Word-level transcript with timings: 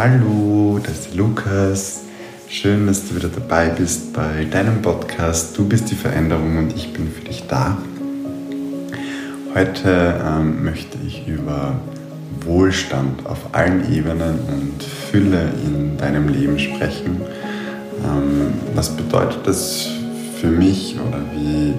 Hallo, 0.00 0.78
das 0.80 1.08
ist 1.08 1.16
Lukas. 1.16 2.02
Schön, 2.48 2.86
dass 2.86 3.08
du 3.08 3.16
wieder 3.16 3.30
dabei 3.30 3.68
bist 3.68 4.12
bei 4.12 4.44
deinem 4.44 4.80
Podcast. 4.80 5.58
Du 5.58 5.68
bist 5.68 5.90
die 5.90 5.96
Veränderung 5.96 6.56
und 6.56 6.76
ich 6.76 6.92
bin 6.92 7.10
für 7.10 7.24
dich 7.24 7.48
da. 7.48 7.76
Heute 9.56 10.20
ähm, 10.24 10.62
möchte 10.62 10.98
ich 11.04 11.26
über 11.26 11.80
Wohlstand 12.42 13.26
auf 13.26 13.38
allen 13.50 13.92
Ebenen 13.92 14.38
und 14.38 14.84
Fülle 14.84 15.50
in 15.66 15.96
deinem 15.98 16.28
Leben 16.28 16.60
sprechen. 16.60 17.20
Ähm, 18.04 18.52
was 18.76 18.90
bedeutet 18.90 19.48
das 19.48 19.88
für 20.40 20.46
mich 20.46 20.94
oder 21.08 21.20
wie, 21.34 21.74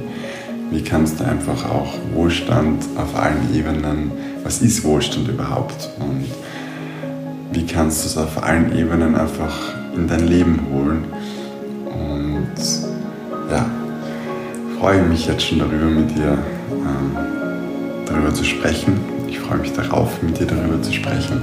wie 0.72 0.84
kannst 0.84 1.22
du 1.22 1.24
einfach 1.24 1.70
auch 1.70 1.94
Wohlstand 2.14 2.84
auf 2.98 3.16
allen 3.16 3.56
Ebenen, 3.56 4.12
was 4.44 4.62
ist 4.62 4.84
Wohlstand 4.84 5.30
überhaupt 5.30 5.90
und 6.02 6.26
wie 7.52 7.66
kannst 7.66 8.04
du 8.04 8.08
es 8.08 8.18
auf 8.18 8.44
allen 8.44 8.76
Ebenen 8.78 9.16
einfach 9.16 9.56
in 9.96 10.08
dein 10.08 10.28
Leben 10.28 10.60
holen. 10.72 11.06
Und 11.86 13.52
ja, 13.52 13.66
freue 14.80 15.02
mich 15.04 15.28
jetzt 15.28 15.46
schon 15.46 15.60
darüber, 15.60 15.86
mit 15.86 16.16
dir 16.16 16.38
ähm, 16.72 17.18
darüber 18.06 18.34
zu 18.34 18.44
sprechen. 18.44 19.00
Ich 19.28 19.40
freue 19.40 19.60
mich 19.60 19.74
darauf, 19.74 20.22
mit 20.22 20.40
dir 20.40 20.46
darüber 20.46 20.82
zu 20.82 20.94
sprechen. 20.94 21.42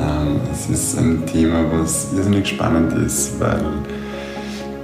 Ähm, 0.00 0.40
es 0.52 0.68
ist 0.68 0.98
ein 0.98 1.24
Thema, 1.26 1.64
was 1.72 2.12
irrsinnig 2.14 2.48
spannend 2.48 2.92
ist, 2.92 3.40
weil 3.40 3.62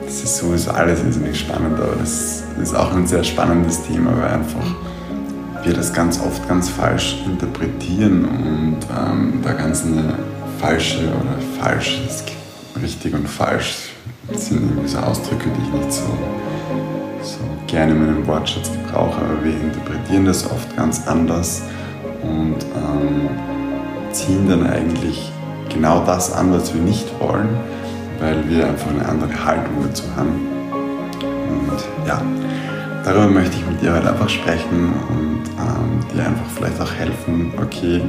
es 0.06 0.24
ist 0.24 0.38
sowieso 0.38 0.70
alles 0.72 1.02
irrsinnig 1.04 1.38
spannend, 1.38 1.78
aber 1.78 1.94
das 1.98 2.42
ist 2.60 2.74
auch 2.74 2.92
ein 2.94 3.06
sehr 3.06 3.22
spannendes 3.24 3.82
Thema, 3.82 4.10
weil 4.16 4.30
einfach 4.30 4.74
wir 5.62 5.74
das 5.74 5.92
ganz 5.92 6.20
oft 6.20 6.48
ganz 6.48 6.68
falsch 6.68 7.16
interpretieren 7.24 8.24
und 8.24 8.78
ähm, 8.96 9.40
da 9.42 9.52
ganz 9.52 9.84
eine 9.84 10.14
falsche 10.58 11.08
oder 11.08 11.38
falsch 11.60 12.00
ist 12.06 12.24
richtig 12.82 13.14
und 13.14 13.28
falsch 13.28 13.90
sind 14.34 14.62
irgendwie 14.62 14.88
so 14.88 14.98
Ausdrücke, 14.98 15.48
die 15.50 15.62
ich 15.62 15.72
nicht 15.72 15.92
so, 15.92 16.06
so 17.22 17.40
gerne 17.66 17.92
in 17.92 18.06
meinem 18.06 18.26
Wortschatz 18.26 18.70
gebrauche, 18.72 19.20
aber 19.20 19.44
wir 19.44 19.52
interpretieren 19.52 20.24
das 20.24 20.48
oft 20.50 20.76
ganz 20.76 21.06
anders 21.06 21.62
und 22.22 22.56
ähm, 22.76 23.28
ziehen 24.12 24.48
dann 24.48 24.66
eigentlich 24.66 25.30
genau 25.68 26.04
das 26.04 26.32
an, 26.32 26.52
was 26.52 26.72
wir 26.74 26.80
nicht 26.80 27.06
wollen, 27.20 27.48
weil 28.20 28.48
wir 28.48 28.66
einfach 28.66 28.90
eine 28.90 29.06
andere 29.06 29.44
Haltung 29.44 29.74
dazu 29.84 30.04
haben. 30.16 30.46
Und 31.48 32.06
ja, 32.06 32.20
darüber 33.04 33.28
möchte 33.28 33.56
ich 33.56 33.66
mit 33.66 33.80
dir 33.82 33.94
heute 33.94 34.10
einfach 34.10 34.28
sprechen 34.28 34.92
und 35.08 35.42
ähm, 35.58 36.00
dir 36.14 36.26
einfach 36.26 36.50
vielleicht 36.54 36.80
auch 36.80 36.92
helfen, 36.92 37.52
okay, 37.60 38.02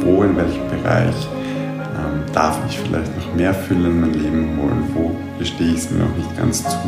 wo, 0.00 0.22
in 0.22 0.36
welchem 0.36 0.68
Bereich 0.68 1.14
ähm, 1.96 2.22
darf 2.32 2.58
ich 2.68 2.78
vielleicht 2.78 3.16
noch 3.16 3.34
mehr 3.34 3.54
Fülle 3.54 3.88
in 3.88 4.00
mein 4.00 4.14
Leben 4.14 4.58
holen, 4.60 4.82
wo 4.94 5.16
gestehe 5.38 5.72
ich 5.72 5.78
es 5.78 5.90
mir 5.90 6.04
noch 6.04 6.16
nicht 6.16 6.36
ganz 6.36 6.62
zu, 6.62 6.78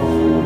wo, 0.00 0.44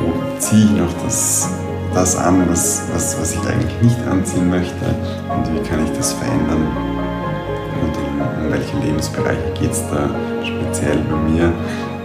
wo 0.00 0.38
ziehe 0.38 0.64
ich 0.64 0.72
noch 0.72 0.92
das, 1.04 1.50
das 1.94 2.16
an, 2.16 2.48
was, 2.48 2.82
was, 2.92 3.20
was 3.20 3.32
ich 3.32 3.40
eigentlich 3.40 3.82
nicht 3.82 4.08
anziehen 4.08 4.50
möchte? 4.50 4.86
Und 5.28 5.52
wie 5.52 5.68
kann 5.68 5.84
ich 5.84 5.92
das 5.96 6.12
verändern? 6.14 6.66
Und 7.82 7.96
in, 7.96 8.44
in 8.44 8.52
welche 8.52 8.76
Lebensbereiche 8.78 9.52
geht 9.60 9.72
es 9.72 9.82
da 9.90 10.10
speziell 10.44 10.98
bei 10.98 11.16
mir, 11.30 11.52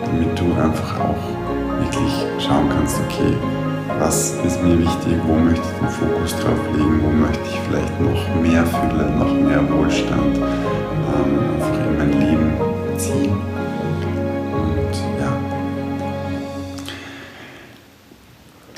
damit 0.06 0.40
du 0.40 0.46
einfach 0.62 1.00
auch 1.00 1.45
wirklich 1.80 2.14
schauen 2.40 2.70
kannst, 2.70 2.98
okay, 3.08 3.36
was 4.00 4.32
ist 4.46 4.62
mir 4.62 4.78
wichtig, 4.78 5.18
wo 5.26 5.34
möchte 5.36 5.62
ich 5.62 5.80
den 5.80 5.90
Fokus 5.90 6.32
drauf 6.38 6.60
legen, 6.74 7.02
wo 7.04 7.10
möchte 7.10 7.44
ich 7.50 7.60
vielleicht 7.68 8.02
noch 8.02 8.42
mehr 8.42 8.66
Fülle, 8.66 9.10
noch 9.12 9.34
mehr 9.34 9.62
Wohlstand 9.72 10.38
ähm, 10.38 11.40
einfach 11.56 11.88
in 11.88 11.98
mein 11.98 12.12
Leben 12.20 12.54
ziehen. 12.98 13.38
Und 14.52 14.96
ja, 15.20 15.38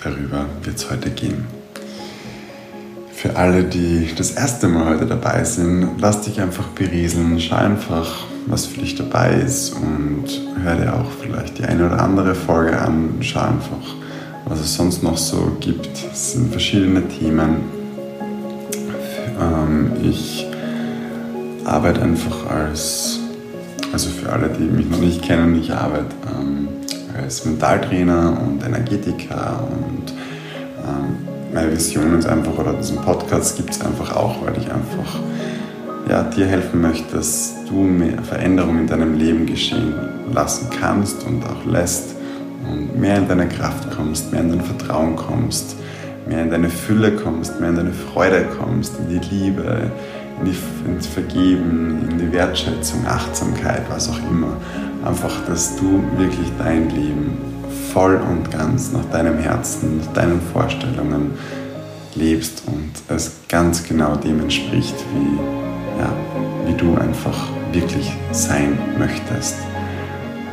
darüber 0.03 0.45
wird 0.63 0.77
es 0.77 0.89
heute 0.89 1.09
gehen. 1.09 1.45
Für 3.13 3.35
alle, 3.35 3.63
die 3.63 4.13
das 4.15 4.31
erste 4.31 4.67
Mal 4.67 4.85
heute 4.85 5.07
dabei 5.07 5.43
sind, 5.43 5.99
lass 5.99 6.21
dich 6.21 6.39
einfach 6.39 6.67
berieseln, 6.67 7.39
schau 7.39 7.55
einfach, 7.55 8.25
was 8.47 8.65
für 8.65 8.79
dich 8.79 8.95
dabei 8.95 9.33
ist 9.45 9.73
und 9.73 10.25
hör 10.63 10.75
dir 10.75 10.93
auch 10.93 11.11
vielleicht 11.21 11.57
die 11.59 11.63
eine 11.63 11.87
oder 11.87 12.01
andere 12.01 12.33
Folge 12.33 12.79
an, 12.79 13.15
schau 13.19 13.41
einfach, 13.41 13.95
was 14.45 14.59
es 14.59 14.75
sonst 14.75 15.03
noch 15.03 15.17
so 15.17 15.57
gibt. 15.59 15.89
Es 16.11 16.33
sind 16.33 16.51
verschiedene 16.51 17.05
Themen. 17.07 17.57
Ähm, 19.39 19.91
ich 20.01 20.47
arbeite 21.65 22.01
einfach 22.01 22.49
als, 22.49 23.19
also 23.91 24.09
für 24.09 24.31
alle, 24.31 24.49
die 24.49 24.63
mich 24.63 24.89
noch 24.89 24.99
nicht 24.99 25.21
kennen, 25.21 25.59
ich 25.59 25.73
arbeite 25.73 26.15
ähm, 26.39 26.69
als 27.21 27.43
Mentaltrainer 27.45 28.37
und 28.41 28.65
Energetiker 28.65 29.67
und 29.69 30.11
ähm, 30.11 31.27
meine 31.53 31.71
Vision 31.71 32.17
ist 32.17 32.27
einfach, 32.27 32.57
oder 32.57 32.73
diesen 32.73 32.97
Podcast 32.97 33.57
gibt 33.57 33.71
es 33.71 33.81
einfach 33.81 34.15
auch, 34.15 34.45
weil 34.45 34.57
ich 34.57 34.71
einfach 34.71 35.19
ja, 36.09 36.23
dir 36.23 36.45
helfen 36.45 36.81
möchte, 36.81 37.15
dass 37.15 37.55
du 37.67 37.75
mehr 37.75 38.21
Veränderungen 38.23 38.81
in 38.81 38.87
deinem 38.87 39.17
Leben 39.17 39.45
geschehen 39.45 39.93
lassen 40.33 40.67
kannst 40.79 41.25
und 41.25 41.43
auch 41.45 41.65
lässt 41.65 42.15
und 42.69 42.99
mehr 42.99 43.17
in 43.17 43.27
deine 43.27 43.47
Kraft 43.47 43.89
kommst, 43.95 44.31
mehr 44.31 44.41
in 44.41 44.49
dein 44.49 44.61
Vertrauen 44.61 45.15
kommst, 45.15 45.75
mehr 46.27 46.43
in 46.43 46.49
deine 46.49 46.69
Fülle 46.69 47.11
kommst, 47.11 47.59
mehr 47.59 47.69
in 47.69 47.75
deine 47.75 47.93
Freude 47.93 48.45
kommst, 48.57 48.93
in 48.99 49.09
die 49.09 49.35
Liebe, 49.35 49.91
in 50.39 50.51
die, 50.51 50.89
ins 50.89 51.07
Vergeben, 51.07 52.07
in 52.09 52.17
die 52.17 52.31
Wertschätzung, 52.31 53.05
Achtsamkeit, 53.07 53.83
was 53.89 54.09
auch 54.09 54.19
immer. 54.29 54.57
Einfach, 55.05 55.33
dass 55.47 55.75
du 55.77 56.03
wirklich 56.17 56.51
dein 56.57 56.89
Leben 56.89 57.37
voll 57.93 58.15
und 58.15 58.51
ganz 58.51 58.91
nach 58.91 59.05
deinem 59.05 59.37
Herzen, 59.37 59.99
nach 59.99 60.13
deinen 60.13 60.41
Vorstellungen 60.53 61.31
lebst 62.15 62.63
und 62.65 62.91
es 63.15 63.31
ganz 63.47 63.83
genau 63.83 64.15
dem 64.15 64.41
entspricht, 64.41 64.95
wie, 65.13 65.66
ja, 65.99 66.09
wie 66.65 66.73
du 66.73 66.95
einfach 66.95 67.49
wirklich 67.71 68.11
sein 68.31 68.77
möchtest 68.97 69.57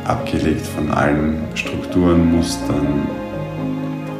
abgelegt 0.05 0.65
von 0.65 0.91
allen 0.91 1.37
Strukturen, 1.55 2.35
Mustern, 2.35 3.07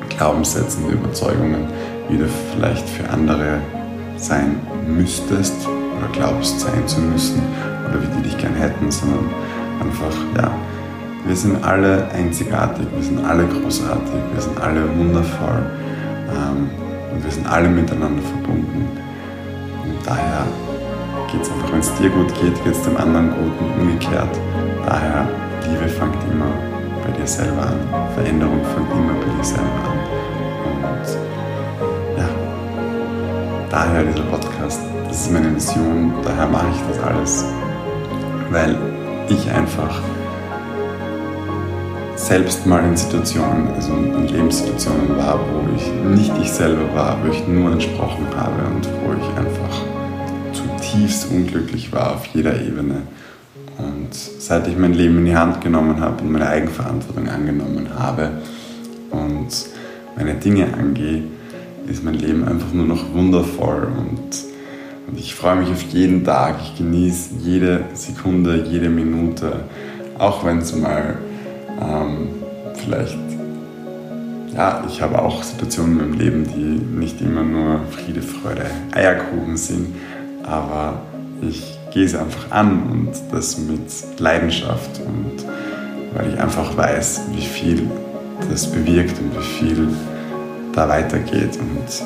Glaubenssätzen, 0.09 0.89
Überzeugungen, 0.89 1.67
wie 2.09 2.17
du 2.17 2.27
vielleicht 2.53 2.87
für 2.89 3.09
andere 3.09 3.59
sein 4.17 4.59
müsstest 4.87 5.67
oder 5.67 6.07
glaubst 6.11 6.59
sein 6.59 6.87
zu 6.87 7.01
müssen 7.01 7.41
oder 7.87 8.01
wie 8.01 8.17
die 8.17 8.29
dich 8.29 8.37
gern 8.37 8.55
hätten, 8.55 8.89
sondern 8.91 9.29
einfach, 9.81 10.15
ja, 10.37 10.51
wir 11.25 11.35
sind 11.35 11.63
alle 11.63 12.07
einzigartig, 12.11 12.85
wir 12.95 13.03
sind 13.03 13.25
alle 13.25 13.45
großartig, 13.45 14.21
wir 14.33 14.41
sind 14.41 14.59
alle 14.61 14.81
wundervoll 14.97 15.65
ähm, 16.29 16.69
und 17.13 17.23
wir 17.23 17.31
sind 17.31 17.47
alle 17.47 17.67
miteinander 17.67 18.21
verbunden. 18.21 18.87
Und 19.83 19.97
daher 20.05 20.45
geht 21.35 21.43
es 21.43 21.51
einfach, 21.51 21.71
wenn 21.71 21.79
es 21.79 21.93
dir 21.95 22.09
gut 22.09 22.33
geht, 22.41 22.63
geht 22.63 22.73
es 22.73 22.81
dem 22.83 22.97
anderen 22.97 23.29
gut 23.31 23.51
und 23.59 23.81
umgekehrt. 23.81 24.39
Daher 24.85 25.27
Liebe 25.67 25.87
fängt 25.89 26.15
immer 26.31 26.51
bei 27.03 27.11
dir 27.11 27.27
selber 27.27 27.61
an. 27.61 27.79
Veränderung 28.13 28.61
fängt 28.73 28.91
immer 28.91 29.13
bei 29.13 29.37
dir 29.37 29.43
selber 29.43 29.63
an. 29.91 29.99
Und 30.65 32.17
ja, 32.17 32.29
daher 33.69 34.03
dieser 34.03 34.23
Podcast. 34.23 34.79
Das 35.07 35.21
ist 35.21 35.31
meine 35.31 35.49
Mission, 35.49 36.13
daher 36.23 36.47
mache 36.47 36.67
ich 36.71 36.95
das 36.95 37.03
alles. 37.03 37.45
Weil 38.49 38.77
ich 39.29 39.49
einfach 39.51 40.01
selbst 42.15 42.65
mal 42.65 42.83
in 42.83 42.95
Situationen, 42.95 43.67
also 43.75 43.93
in 43.93 44.27
Lebenssituationen 44.27 45.17
war, 45.17 45.39
wo 45.39 45.75
ich 45.75 45.91
nicht 46.17 46.31
ich 46.41 46.51
selber 46.51 46.93
war, 46.95 47.17
wo 47.23 47.31
ich 47.31 47.45
nur 47.47 47.71
entsprochen 47.71 48.25
habe 48.35 48.63
und 48.73 48.87
wo 49.03 49.13
ich 49.13 49.37
einfach 49.37 49.94
zutiefst 50.95 51.29
unglücklich 51.31 51.91
war 51.91 52.15
auf 52.15 52.25
jeder 52.27 52.61
Ebene. 52.61 53.03
Und 53.77 54.13
seit 54.13 54.67
ich 54.67 54.77
mein 54.77 54.93
Leben 54.93 55.19
in 55.19 55.25
die 55.25 55.35
Hand 55.35 55.61
genommen 55.61 55.99
habe 55.99 56.23
und 56.23 56.31
meine 56.31 56.47
Eigenverantwortung 56.47 57.27
angenommen 57.27 57.87
habe 57.97 58.31
und 59.11 59.47
meine 60.15 60.35
Dinge 60.35 60.73
angehe, 60.73 61.23
ist 61.87 62.03
mein 62.03 62.13
Leben 62.13 62.47
einfach 62.47 62.71
nur 62.73 62.85
noch 62.85 63.13
wundervoll 63.13 63.87
und, 63.97 64.45
und 65.07 65.19
ich 65.19 65.35
freue 65.35 65.57
mich 65.57 65.69
auf 65.69 65.81
jeden 65.81 66.23
Tag. 66.23 66.55
Ich 66.63 66.77
genieße 66.77 67.31
jede 67.41 67.83
Sekunde, 67.93 68.65
jede 68.69 68.89
Minute, 68.89 69.65
auch 70.17 70.45
wenn 70.45 70.59
es 70.59 70.73
mal 70.73 71.17
ähm, 71.81 72.29
vielleicht, 72.75 73.17
ja, 74.55 74.85
ich 74.87 75.01
habe 75.01 75.21
auch 75.21 75.43
Situationen 75.43 75.97
meinem 75.97 76.13
Leben, 76.13 76.45
die 76.45 76.99
nicht 76.99 77.19
immer 77.19 77.43
nur 77.43 77.81
Friede, 77.91 78.21
Freude, 78.21 78.65
Eierkuchen 78.93 79.57
sind, 79.57 79.87
aber 80.45 81.01
ich 81.41 81.77
gehe 81.91 82.05
es 82.05 82.15
einfach 82.15 82.51
an 82.51 82.83
und 82.91 83.11
das 83.31 83.57
mit 83.57 84.19
Leidenschaft 84.19 84.99
und 85.05 85.45
weil 86.13 86.33
ich 86.33 86.39
einfach 86.39 86.75
weiß, 86.77 87.21
wie 87.31 87.45
viel 87.45 87.89
das 88.49 88.71
bewirkt 88.71 89.15
und 89.19 89.35
wie 89.37 89.43
viel 89.43 89.87
da 90.73 90.87
weitergeht 90.87 91.57
und 91.57 92.03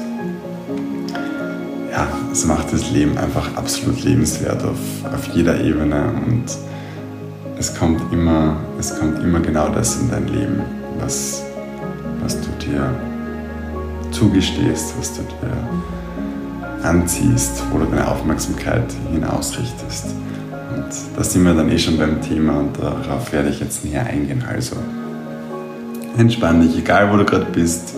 ja, 1.92 2.08
es 2.32 2.46
macht 2.46 2.72
das 2.72 2.92
Leben 2.92 3.18
einfach 3.18 3.56
absolut 3.56 4.04
lebenswert 4.04 4.64
auf, 4.64 4.78
auf 5.14 5.28
jeder 5.34 5.60
Ebene 5.60 6.12
und 6.28 6.46
es 7.58 7.76
kommt, 7.76 8.02
immer, 8.14 8.56
es 8.80 8.98
kommt 8.98 9.22
immer 9.22 9.40
genau 9.40 9.70
das 9.70 10.00
in 10.00 10.10
dein 10.10 10.28
Leben, 10.28 10.62
was, 11.00 11.44
was 12.22 12.40
du 12.40 12.48
dir 12.66 12.94
zugestehst, 14.12 14.94
was 14.98 15.14
du 15.16 15.24
dir 15.24 15.99
anziehst, 16.84 17.64
wo 17.72 17.80
du 17.80 17.86
deine 17.86 18.08
Aufmerksamkeit 18.08 18.86
hinausrichtest. 19.12 20.08
Und 20.76 20.86
da 21.16 21.24
sind 21.24 21.44
wir 21.44 21.54
dann 21.54 21.70
eh 21.70 21.78
schon 21.78 21.98
beim 21.98 22.22
Thema 22.22 22.60
und 22.60 22.78
darauf 22.80 23.32
werde 23.32 23.50
ich 23.50 23.60
jetzt 23.60 23.84
näher 23.84 24.06
eingehen. 24.06 24.44
Also 24.48 24.76
entspann 26.18 26.62
dich, 26.62 26.78
egal 26.78 27.12
wo 27.12 27.18
du 27.18 27.26
gerade 27.26 27.46
bist, 27.46 27.96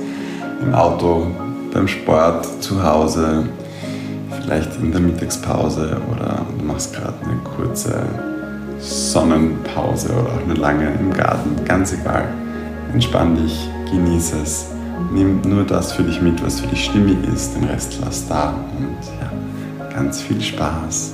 im 0.61 0.73
Auto, 0.73 1.27
beim 1.73 1.87
Sport, 1.87 2.45
zu 2.61 2.83
Hause, 2.83 3.45
vielleicht 4.41 4.77
in 4.77 4.91
der 4.91 5.01
Mittagspause 5.01 5.97
oder 6.11 6.45
du 6.57 6.65
machst 6.65 6.93
gerade 6.93 7.13
eine 7.23 7.37
kurze 7.55 8.03
Sonnenpause 8.79 10.09
oder 10.11 10.29
auch 10.33 10.43
eine 10.43 10.55
lange 10.55 10.91
im 10.99 11.13
Garten, 11.13 11.63
ganz 11.65 11.93
egal. 11.93 12.25
Entspann 12.93 13.35
dich, 13.35 13.69
genieße 13.89 14.37
es, 14.43 14.67
nimm 15.11 15.41
nur 15.41 15.63
das 15.63 15.93
für 15.93 16.03
dich 16.03 16.21
mit, 16.21 16.43
was 16.43 16.59
für 16.59 16.67
dich 16.67 16.85
stimmig 16.85 17.17
ist, 17.33 17.55
den 17.55 17.63
Rest 17.65 17.97
lass 18.01 18.27
da 18.27 18.51
und 18.77 18.97
ja, 19.19 19.89
ganz 19.93 20.21
viel 20.21 20.41
Spaß. 20.41 21.13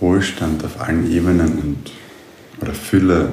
Wohlstand 0.00 0.64
auf 0.64 0.80
allen 0.80 1.10
Ebenen 1.10 1.58
und 1.58 1.92
oder 2.60 2.74
Fülle 2.74 3.32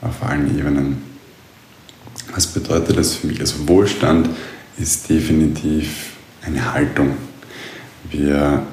auf 0.00 0.22
allen 0.22 0.58
Ebenen. 0.58 1.02
Was 2.32 2.46
bedeutet 2.48 2.96
das 2.96 3.14
für 3.14 3.28
mich? 3.28 3.40
Also 3.40 3.68
Wohlstand 3.68 4.28
ist 4.76 5.08
definitiv 5.08 6.12
eine 6.44 6.72
Haltung. 6.72 7.16
Wir 8.10 8.66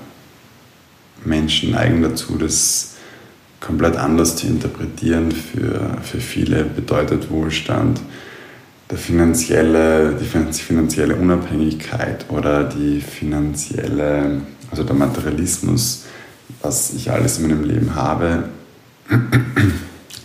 Menschen 1.23 1.71
neigen 1.71 2.01
dazu, 2.01 2.37
das 2.37 2.90
komplett 3.61 3.95
anders 3.95 4.35
zu 4.35 4.47
interpretieren. 4.47 5.31
Für, 5.31 5.97
für 6.01 6.19
viele 6.19 6.65
bedeutet 6.65 7.29
Wohlstand 7.29 8.01
der 8.89 8.97
finanzielle, 8.97 10.17
die 10.19 10.25
finanzielle 10.25 11.15
Unabhängigkeit 11.15 12.25
oder 12.29 12.65
die 12.65 12.99
finanzielle, 12.99 14.41
also 14.69 14.83
der 14.83 14.95
Materialismus, 14.95 16.03
was 16.61 16.93
ich 16.93 17.09
alles 17.09 17.37
in 17.37 17.47
meinem 17.47 17.63
Leben 17.63 17.95
habe. 17.95 18.49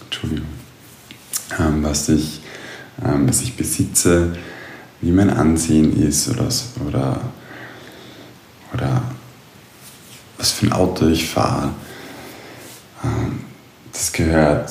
Entschuldigung. 0.04 0.48
Ähm, 1.60 1.84
was, 1.84 2.08
ich, 2.08 2.40
ähm, 3.04 3.28
was 3.28 3.42
ich 3.42 3.56
besitze, 3.56 4.36
wie 5.00 5.12
mein 5.12 5.30
Ansehen 5.30 6.02
ist 6.02 6.28
oder, 6.28 6.48
oder, 6.88 7.20
oder 8.74 9.02
was 10.38 10.50
für 10.52 10.66
ein 10.66 10.72
Auto 10.72 11.06
ich 11.06 11.28
fahre. 11.28 11.70
Gehört 14.16 14.70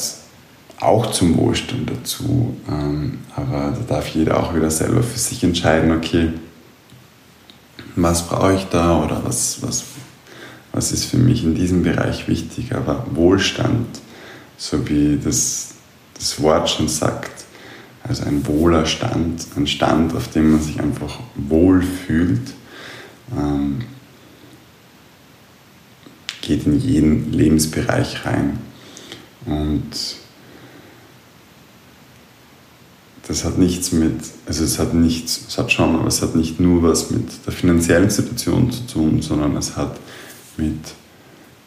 auch 0.79 1.11
zum 1.11 1.37
Wohlstand 1.37 1.89
dazu. 1.89 2.57
Ähm, 2.67 3.19
aber 3.35 3.73
da 3.77 3.95
darf 3.95 4.07
jeder 4.07 4.39
auch 4.39 4.55
wieder 4.55 4.71
selber 4.71 5.03
für 5.03 5.19
sich 5.19 5.43
entscheiden, 5.43 5.91
okay, 5.91 6.29
was 7.95 8.27
brauche 8.27 8.55
ich 8.55 8.65
da 8.65 9.03
oder 9.03 9.21
was, 9.23 9.61
was, 9.61 9.83
was 10.71 10.91
ist 10.91 11.05
für 11.05 11.17
mich 11.17 11.43
in 11.43 11.55
diesem 11.55 11.83
Bereich 11.83 12.27
wichtig. 12.27 12.73
Aber 12.73 13.05
Wohlstand, 13.11 13.87
so 14.57 14.87
wie 14.89 15.19
das, 15.23 15.75
das 16.15 16.41
Wort 16.41 16.69
schon 16.69 16.87
sagt, 16.87 17.45
also 18.03 18.23
ein 18.25 18.45
wohler 18.45 18.85
Stand, 18.85 19.45
ein 19.55 19.67
Stand, 19.67 20.15
auf 20.15 20.27
dem 20.29 20.51
man 20.51 20.61
sich 20.61 20.79
einfach 20.79 21.19
wohl 21.35 21.81
fühlt, 21.81 22.53
ähm, 23.35 23.81
geht 26.41 26.67
in 26.67 26.79
jeden 26.79 27.31
Lebensbereich 27.31 28.25
rein. 28.25 28.59
Und 29.45 29.91
das 33.27 33.43
hat 33.43 33.57
nichts 33.57 33.91
mit, 33.91 34.19
also 34.45 34.63
es 34.63 34.77
hat 34.77 34.93
nichts, 34.93 35.45
es 35.47 35.57
hat 35.57 35.71
schon, 35.71 35.95
aber 35.95 36.07
es 36.07 36.21
hat 36.21 36.35
nicht 36.35 36.59
nur 36.59 36.83
was 36.83 37.09
mit 37.09 37.27
der 37.45 37.53
finanziellen 37.53 38.09
Situation 38.09 38.71
zu 38.71 38.85
tun, 38.85 39.21
sondern 39.21 39.55
es 39.57 39.75
hat 39.75 39.99
mit 40.57 40.79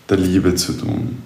der 0.09 0.19
Liebe 0.19 0.55
zu 0.55 0.73
tun. 0.73 1.19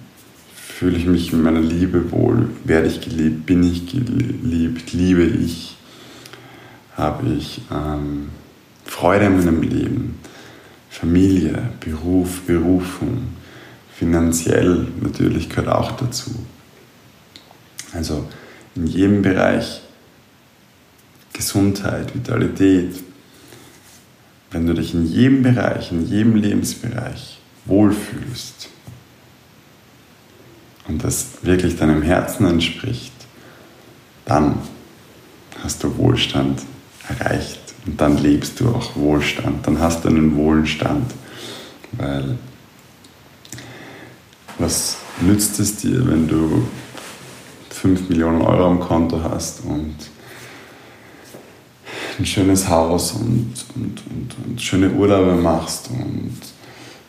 Fühle 0.55 0.97
ich 0.97 1.05
mich 1.05 1.31
in 1.31 1.43
meiner 1.43 1.61
Liebe 1.61 2.11
wohl? 2.11 2.49
Werde 2.63 2.87
ich 2.87 3.01
geliebt? 3.01 3.45
Bin 3.45 3.63
ich 3.63 3.85
geliebt? 3.85 4.91
Liebe 4.91 5.23
ich? 5.23 5.77
Habe 6.97 7.27
ich 7.33 7.61
ähm, 7.71 8.29
Freude 8.85 9.25
in 9.25 9.37
meinem 9.37 9.61
Leben? 9.61 10.19
Familie, 10.89 11.69
Beruf, 11.79 12.41
Berufung, 12.41 13.27
finanziell 13.95 14.87
natürlich 15.01 15.49
gehört 15.49 15.69
auch 15.69 15.91
dazu. 15.91 16.31
Also 17.93 18.27
in 18.75 18.87
jedem 18.87 19.21
Bereich 19.21 19.81
Gesundheit, 21.31 22.13
Vitalität, 22.15 22.95
wenn 24.51 24.67
du 24.67 24.73
dich 24.73 24.93
in 24.93 25.05
jedem 25.05 25.43
Bereich, 25.43 25.91
in 25.91 26.07
jedem 26.07 26.35
Lebensbereich 26.35 27.39
wohlfühlst 27.65 28.69
und 30.87 31.03
das 31.03 31.27
wirklich 31.41 31.75
deinem 31.77 32.01
Herzen 32.01 32.45
entspricht, 32.45 33.13
dann 34.25 34.59
hast 35.63 35.83
du 35.83 35.97
Wohlstand 35.97 36.61
erreicht 37.07 37.61
und 37.85 37.99
dann 37.99 38.17
lebst 38.17 38.59
du 38.59 38.69
auch 38.69 38.95
Wohlstand, 38.95 39.65
dann 39.65 39.79
hast 39.79 40.03
du 40.03 40.09
einen 40.09 40.35
Wohlstand, 40.35 41.11
weil 41.93 42.37
was 44.59 44.97
nützt 45.21 45.59
es 45.59 45.77
dir, 45.77 46.07
wenn 46.07 46.27
du 46.27 46.67
5 47.69 48.09
Millionen 48.09 48.41
Euro 48.41 48.67
am 48.67 48.79
Konto 48.79 49.21
hast 49.23 49.63
und 49.65 49.95
ein 52.19 52.25
schönes 52.25 52.67
Haus 52.69 53.11
und, 53.13 53.53
und, 53.75 54.01
und, 54.09 54.35
und 54.45 54.61
schöne 54.61 54.91
Urlaube 54.91 55.35
machst 55.35 55.89
und 55.89 56.37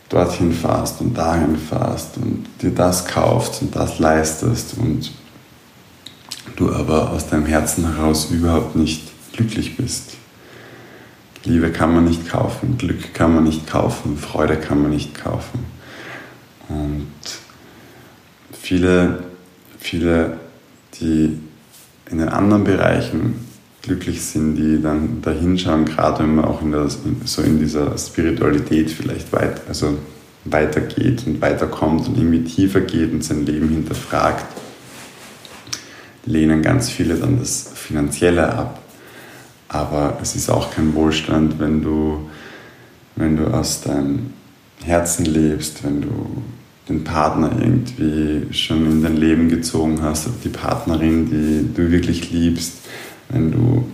dorthin 0.08 0.52
fährst 0.52 1.00
und 1.00 1.17
dahin 1.17 1.56
fährst 1.56 2.17
und 2.17 2.46
dir 2.62 2.70
das 2.70 3.06
kaufst 3.06 3.62
und 3.62 3.76
das 3.76 3.99
leistest 3.99 4.76
und 4.79 5.12
du 6.56 6.73
aber 6.73 7.11
aus 7.11 7.29
deinem 7.29 7.46
Herzen 7.46 7.94
heraus 7.94 8.31
überhaupt 8.31 8.76
nicht 8.76 9.02
glücklich 9.32 9.76
bist. 9.76 10.17
Liebe 11.44 11.70
kann 11.70 11.94
man 11.94 12.05
nicht 12.05 12.29
kaufen, 12.29 12.79
Glück 12.79 13.12
kann 13.12 13.35
man 13.35 13.44
nicht 13.44 13.67
kaufen, 13.67 14.17
Freude 14.17 14.56
kann 14.56 14.81
man 14.81 14.91
nicht 14.91 15.15
kaufen. 15.15 15.73
Und 16.69 17.09
viele, 18.53 19.25
viele, 19.79 20.39
die 21.01 21.39
in 22.11 22.19
den 22.19 22.29
anderen 22.29 22.65
Bereichen 22.65 23.35
glücklich 23.83 24.23
sind, 24.23 24.56
die 24.56 24.81
dann 24.81 25.21
da 25.21 25.31
hinschauen, 25.31 25.85
gerade 25.85 26.21
wenn 26.21 26.37
man 26.37 26.47
auch 26.47 26.63
in 26.63 26.73
der, 26.73 26.89
so 26.89 27.43
in 27.43 27.59
dieser 27.59 27.97
Spiritualität 27.99 28.91
vielleicht 28.91 29.33
weit, 29.33 29.61
also 29.69 29.99
weitergeht 30.44 31.27
und 31.27 31.41
weiterkommt 31.41 32.09
und 32.09 32.17
irgendwie 32.17 32.44
tiefer 32.44 32.81
geht 32.81 33.13
und 33.13 33.23
sein 33.23 33.44
Leben 33.44 33.69
hinterfragt, 33.69 34.47
lehnen 36.27 36.63
ganz 36.63 36.91
viele 36.91 37.17
dann 37.17 37.39
das 37.39 37.73
Finanzielle 37.75 38.51
ab. 38.53 38.81
Aber 39.69 40.19
es 40.23 40.37
ist 40.37 40.51
auch 40.51 40.73
kein 40.73 40.94
Wohlstand, 40.94 41.59
wenn 41.59 41.83
du, 41.83 42.31
wenn 43.17 43.37
du 43.37 43.47
aus 43.49 43.83
deinem 43.83 44.33
Herzen 44.84 45.24
lebst, 45.24 45.82
wenn 45.82 46.03
du 46.03 46.43
den 46.88 47.05
Partner 47.05 47.50
irgendwie 47.58 48.53
schon 48.53 48.84
in 48.91 49.03
dein 49.03 49.17
Leben 49.17 49.48
gezogen 49.48 50.03
hast, 50.03 50.29
die 50.44 50.50
Partnerin, 50.50 51.31
die 51.31 51.74
du 51.74 51.91
wirklich 51.91 52.31
liebst, 52.31 52.74
wenn 53.31 53.50
du 53.50 53.88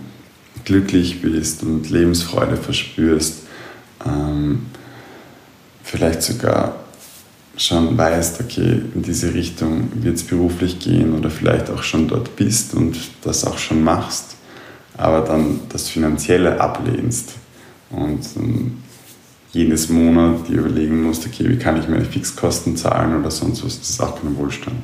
glücklich 0.65 1.21
bist 1.21 1.63
und 1.63 1.89
Lebensfreude 1.89 2.57
verspürst, 2.57 3.43
ähm, 4.05 4.63
vielleicht 5.83 6.21
sogar 6.21 6.75
schon 7.55 7.97
weißt, 7.97 8.41
okay, 8.41 8.81
in 8.93 9.01
diese 9.01 9.33
Richtung 9.33 9.89
wird 9.95 10.15
es 10.15 10.23
beruflich 10.23 10.79
gehen 10.79 11.13
oder 11.13 11.29
vielleicht 11.29 11.69
auch 11.69 11.83
schon 11.83 12.07
dort 12.07 12.35
bist 12.35 12.73
und 12.73 12.97
das 13.23 13.45
auch 13.45 13.57
schon 13.57 13.83
machst, 13.83 14.35
aber 14.97 15.21
dann 15.21 15.61
das 15.69 15.89
Finanzielle 15.89 16.59
ablehnst 16.59 17.33
und 17.89 18.25
ähm, 18.35 18.77
jedes 19.51 19.89
Monat 19.89 20.47
dir 20.47 20.59
überlegen 20.59 21.03
musst, 21.03 21.25
okay, 21.25 21.49
wie 21.49 21.57
kann 21.57 21.77
ich 21.77 21.87
meine 21.87 22.05
Fixkosten 22.05 22.77
zahlen 22.77 23.19
oder 23.19 23.31
sonst 23.31 23.65
was, 23.65 23.79
das 23.79 23.89
ist 23.89 24.01
auch 24.01 24.21
kein 24.21 24.37
Wohlstand. 24.37 24.81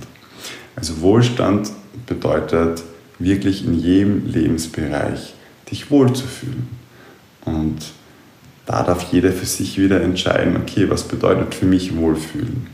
Also 0.75 1.01
Wohlstand 1.01 1.71
bedeutet 2.05 2.83
wirklich 3.19 3.65
in 3.65 3.79
jedem 3.79 4.25
Lebensbereich 4.27 5.33
dich 5.71 5.89
wohlzufühlen. 5.89 6.67
Und 7.45 7.77
da 8.65 8.83
darf 8.83 9.12
jeder 9.12 9.31
für 9.31 9.45
sich 9.45 9.79
wieder 9.79 10.01
entscheiden, 10.01 10.57
okay, 10.57 10.89
was 10.89 11.03
bedeutet 11.07 11.55
für 11.55 11.65
mich 11.65 11.95
Wohlfühlen? 11.95 12.67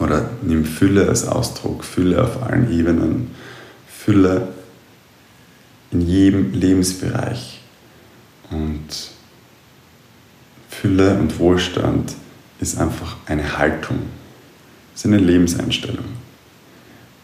Oder 0.00 0.30
nimm 0.42 0.64
Fülle 0.64 1.08
als 1.08 1.26
Ausdruck, 1.26 1.84
Fülle 1.84 2.22
auf 2.22 2.42
allen 2.42 2.76
Ebenen, 2.76 3.30
Fülle 3.88 4.48
in 5.92 6.00
jedem 6.00 6.52
Lebensbereich. 6.52 7.60
Und 8.50 9.15
Fülle 10.86 11.18
und 11.18 11.36
Wohlstand 11.40 12.14
ist 12.60 12.78
einfach 12.78 13.16
eine 13.26 13.58
Haltung, 13.58 13.98
ist 14.94 15.04
eine 15.04 15.18
Lebenseinstellung. 15.18 16.04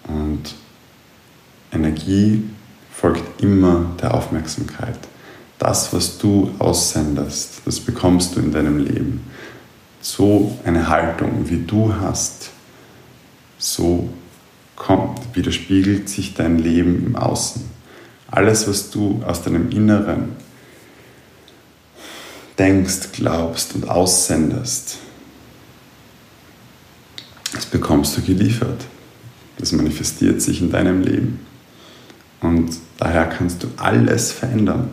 Und 0.09 0.57
Energie 1.71 2.43
folgt 2.93 3.41
immer 3.41 3.87
der 4.03 4.15
Aufmerksamkeit. 4.15 4.99
Das, 5.61 5.93
was 5.93 6.19
du 6.19 6.51
aussendest, 6.59 7.63
das 7.65 7.79
bekommst 7.79 8.35
du 8.35 8.41
in 8.41 8.51
deinem 8.51 8.79
Leben. 8.79 9.21
So 10.01 10.59
eine 10.65 10.89
Haltung, 10.89 11.49
wie 11.49 11.63
du 11.65 11.95
hast, 12.01 12.51
so 13.59 14.09
kommt, 14.75 15.21
widerspiegelt 15.37 16.09
sich 16.09 16.35
dein 16.35 16.59
Leben 16.59 17.07
im 17.07 17.15
Außen. 17.15 17.63
Alles, 18.29 18.67
was 18.67 18.91
du 18.91 19.23
aus 19.25 19.43
deinem 19.43 19.71
Inneren 19.71 20.31
denkst, 22.59 23.13
glaubst 23.13 23.75
und 23.75 23.89
aussendest, 23.89 24.99
das 27.53 27.67
bekommst 27.67 28.17
du 28.17 28.23
geliefert. 28.23 28.85
Das 29.59 29.73
manifestiert 29.73 30.41
sich 30.41 30.61
in 30.61 30.71
deinem 30.71 31.03
Leben. 31.03 31.41
Und 32.41 32.73
daher 32.99 33.27
kannst 33.27 33.63
du 33.63 33.69
alles 33.77 34.33
verändern. 34.33 34.91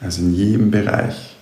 Also 0.00 0.22
in 0.22 0.34
jedem 0.34 0.70
Bereich. 0.70 1.36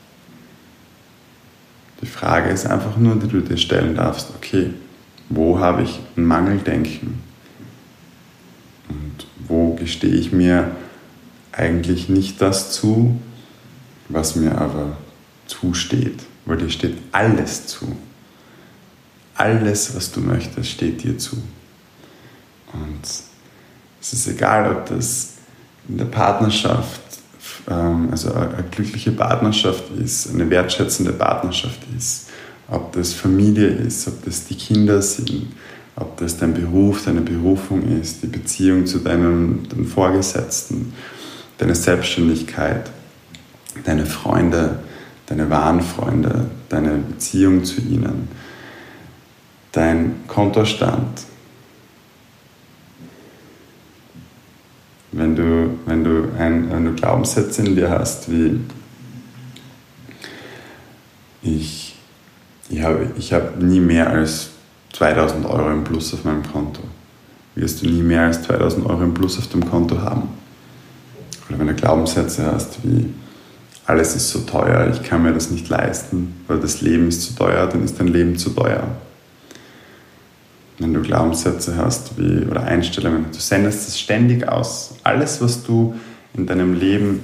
Die 2.00 2.06
Frage 2.06 2.50
ist 2.50 2.66
einfach 2.66 2.96
nur, 2.96 3.16
die 3.16 3.28
du 3.28 3.40
dir 3.40 3.56
stellen 3.56 3.94
darfst, 3.94 4.30
okay, 4.36 4.70
wo 5.28 5.58
habe 5.58 5.82
ich 5.82 6.00
ein 6.16 6.24
Mangeldenken? 6.24 7.22
Und 8.88 9.26
wo 9.46 9.74
gestehe 9.74 10.14
ich 10.14 10.32
mir 10.32 10.72
eigentlich 11.52 12.08
nicht 12.08 12.40
das 12.40 12.72
zu, 12.72 13.20
was 14.08 14.36
mir 14.36 14.58
aber 14.58 14.96
zusteht? 15.60 16.20
Weil 16.44 16.58
dir 16.58 16.70
steht 16.70 16.96
alles 17.12 17.66
zu. 17.66 17.96
Alles, 19.34 19.94
was 19.96 20.12
du 20.12 20.20
möchtest, 20.20 20.70
steht 20.70 21.02
dir 21.02 21.18
zu. 21.18 21.36
Und 22.72 23.02
es 24.00 24.12
ist 24.12 24.28
egal, 24.28 24.70
ob 24.70 24.86
das 24.86 25.34
in 25.88 25.98
der 25.98 26.04
Partnerschaft, 26.04 27.00
ähm, 27.68 28.08
also 28.10 28.32
eine 28.32 28.64
glückliche 28.70 29.12
Partnerschaft 29.12 29.84
ist, 30.02 30.30
eine 30.30 30.48
wertschätzende 30.50 31.12
Partnerschaft 31.12 31.80
ist, 31.96 32.28
ob 32.68 32.92
das 32.92 33.12
Familie 33.12 33.68
ist, 33.68 34.06
ob 34.08 34.24
das 34.24 34.46
die 34.46 34.54
Kinder 34.54 35.02
sind, 35.02 35.46
ob 35.96 36.16
das 36.16 36.36
dein 36.36 36.54
Beruf, 36.54 37.04
deine 37.04 37.20
Berufung 37.20 37.82
ist, 38.00 38.22
die 38.22 38.26
Beziehung 38.26 38.86
zu 38.86 38.98
deinem, 38.98 39.68
deinem 39.68 39.86
Vorgesetzten, 39.86 40.92
deine 41.58 41.74
Selbstständigkeit, 41.74 42.90
deine 43.84 44.06
Freunde, 44.06 44.80
deine 45.26 45.48
wahren 45.50 45.80
Freunde, 45.80 46.50
deine 46.68 46.98
Beziehung 46.98 47.64
zu 47.64 47.80
ihnen, 47.80 48.28
dein 49.72 50.26
Kontostand. 50.26 51.24
Wenn 55.12 55.36
du, 55.36 55.78
wenn 55.86 56.04
du, 56.04 56.28
ein, 56.38 56.70
wenn 56.70 56.84
du 56.84 56.92
Glaubenssätze 56.92 57.62
in 57.62 57.76
dir 57.76 57.88
hast, 57.88 58.30
wie 58.30 58.60
ich, 61.42 61.94
ich 62.68 62.82
habe 62.82 63.10
ich 63.16 63.32
hab 63.32 63.60
nie 63.60 63.80
mehr 63.80 64.10
als 64.10 64.50
2000 64.94 65.46
Euro 65.46 65.70
im 65.70 65.84
Plus 65.84 66.14
auf 66.14 66.24
meinem 66.24 66.42
Konto, 66.42 66.82
wirst 67.54 67.82
du 67.82 67.86
nie 67.86 68.02
mehr 68.02 68.22
als 68.22 68.42
2000 68.42 68.86
Euro 68.86 69.02
im 69.02 69.14
Plus 69.14 69.38
auf 69.38 69.48
dem 69.48 69.68
Konto 69.68 70.00
haben. 70.00 70.28
Oder 71.48 71.58
wenn 71.58 71.68
du 71.68 71.74
Glaubenssätze 71.74 72.50
hast 72.50 72.78
wie 72.82 73.12
alles 73.86 74.16
ist 74.16 74.30
so 74.30 74.40
teuer, 74.40 74.90
ich 74.92 75.02
kann 75.02 75.22
mir 75.22 75.32
das 75.32 75.50
nicht 75.50 75.68
leisten, 75.68 76.34
weil 76.46 76.58
das 76.58 76.80
Leben 76.80 77.08
ist 77.08 77.22
zu 77.22 77.34
teuer, 77.34 77.66
dann 77.66 77.84
ist 77.84 78.00
dein 78.00 78.08
Leben 78.08 78.36
zu 78.36 78.50
teuer. 78.50 78.88
Wenn 80.78 80.94
du 80.94 81.02
Glaubenssätze 81.02 81.76
hast 81.76 82.18
wie, 82.18 82.46
oder 82.46 82.64
Einstellungen, 82.64 83.26
du 83.30 83.38
sendest 83.38 83.88
es 83.88 84.00
ständig 84.00 84.48
aus. 84.48 84.94
Alles, 85.04 85.40
was 85.40 85.62
du 85.62 85.94
in 86.34 86.46
deinem 86.46 86.74
Leben, 86.74 87.20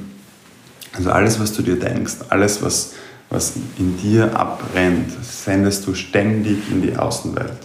also 0.93 1.11
alles, 1.11 1.41
was 1.41 1.53
du 1.53 1.63
dir 1.63 1.77
denkst, 1.77 2.17
alles, 2.29 2.63
was, 2.63 2.93
was 3.31 3.55
in 3.79 3.97
dir 3.97 4.39
abbrennt, 4.39 5.11
sendest 5.23 5.87
du 5.87 5.95
ständig 5.95 6.59
in 6.71 6.83
die 6.83 6.97
Außenwelt. 6.97 7.59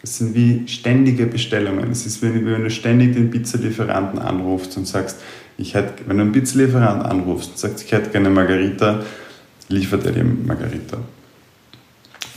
Das 0.00 0.16
sind 0.16 0.34
wie 0.34 0.66
ständige 0.68 1.26
Bestellungen. 1.26 1.90
Es 1.90 2.06
ist 2.06 2.22
wie 2.22 2.32
wenn 2.32 2.62
du 2.62 2.70
ständig 2.70 3.14
den 3.14 3.30
Pizzalieferanten 3.30 4.20
anrufst 4.20 4.76
und 4.76 4.86
sagst, 4.86 5.18
ich 5.58 5.74
hätte, 5.74 6.04
wenn 6.06 6.16
du 6.16 6.22
einen 6.22 6.32
Pizzalieferant 6.32 7.04
anrufst 7.04 7.50
und 7.50 7.58
sagst, 7.58 7.84
ich 7.84 7.92
hätte 7.92 8.10
gerne 8.10 8.30
Margarita, 8.30 9.00
liefert 9.68 10.06
er 10.06 10.12
dir 10.12 10.24
Margarita. 10.24 10.98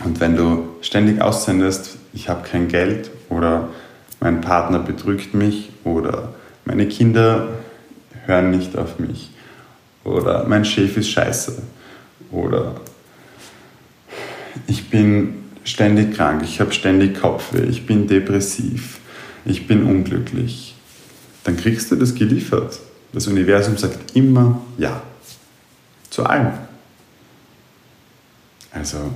Und 0.03 0.19
wenn 0.19 0.35
du 0.35 0.69
ständig 0.81 1.21
aussendest, 1.21 1.97
ich 2.13 2.27
habe 2.27 2.47
kein 2.47 2.67
Geld 2.67 3.11
oder 3.29 3.69
mein 4.19 4.41
Partner 4.41 4.79
betrügt 4.79 5.35
mich 5.35 5.69
oder 5.83 6.33
meine 6.65 6.87
Kinder 6.87 7.49
hören 8.25 8.49
nicht 8.49 8.75
auf 8.75 8.99
mich 8.99 9.31
oder 10.03 10.45
mein 10.47 10.65
Chef 10.65 10.97
ist 10.97 11.09
scheiße 11.09 11.61
oder 12.31 12.75
ich 14.67 14.89
bin 14.89 15.43
ständig 15.63 16.15
krank, 16.15 16.41
ich 16.43 16.59
habe 16.59 16.71
ständig 16.71 17.21
Kopfweh, 17.21 17.65
ich 17.65 17.85
bin 17.85 18.07
depressiv, 18.07 18.99
ich 19.45 19.67
bin 19.67 19.83
unglücklich, 19.83 20.75
dann 21.43 21.55
kriegst 21.55 21.91
du 21.91 21.95
das 21.95 22.15
geliefert. 22.15 22.79
Das 23.13 23.27
Universum 23.27 23.77
sagt 23.77 24.15
immer 24.15 24.61
Ja. 24.77 25.01
Zu 26.09 26.25
allem. 26.25 26.51
Also 28.71 29.11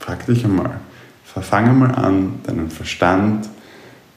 frag 0.00 0.24
dich 0.26 0.44
einmal, 0.44 0.80
verfange 1.24 1.72
mal 1.72 1.94
an, 1.94 2.40
deinen 2.44 2.70
Verstand 2.70 3.48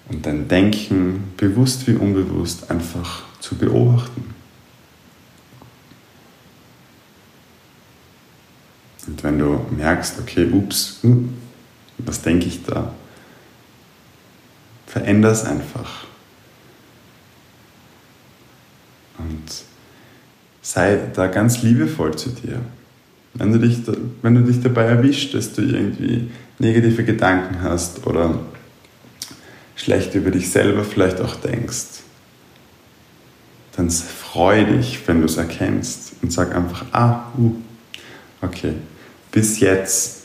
und 0.09 0.25
dein 0.25 0.47
Denken 0.47 1.33
bewusst 1.37 1.87
wie 1.87 1.95
unbewusst 1.95 2.69
einfach 2.71 3.23
zu 3.39 3.55
beobachten. 3.55 4.33
Und 9.07 9.23
wenn 9.23 9.39
du 9.39 9.65
merkst, 9.71 10.19
okay, 10.19 10.49
ups, 10.51 10.99
hm, 11.01 11.33
was 11.97 12.21
denke 12.21 12.45
ich 12.45 12.63
da? 12.63 12.93
Veränder 14.87 15.31
es 15.31 15.43
einfach. 15.43 16.05
Und 19.29 19.63
sei 20.61 20.99
da 21.13 21.27
ganz 21.27 21.63
liebevoll 21.63 22.15
zu 22.15 22.29
dir. 22.29 22.59
Wenn 23.33 23.53
du, 23.53 23.59
dich, 23.59 23.79
wenn 24.21 24.35
du 24.35 24.41
dich 24.41 24.61
dabei 24.61 24.83
erwischt, 24.83 25.33
dass 25.33 25.53
du 25.53 25.61
irgendwie 25.61 26.29
negative 26.59 27.03
Gedanken 27.03 27.61
hast 27.61 28.05
oder 28.05 28.39
schlecht 29.75 30.13
über 30.15 30.31
dich 30.31 30.49
selber 30.49 30.83
vielleicht 30.83 31.21
auch 31.21 31.35
denkst, 31.35 32.01
dann 33.75 33.89
freu 33.89 34.65
dich, 34.65 34.99
wenn 35.07 35.21
du 35.21 35.25
es 35.25 35.37
erkennst 35.37 36.13
und 36.21 36.31
sag 36.31 36.53
einfach, 36.53 36.85
ah, 36.91 37.31
uh, 37.37 37.55
okay, 38.41 38.73
bis 39.31 39.59
jetzt, 39.59 40.23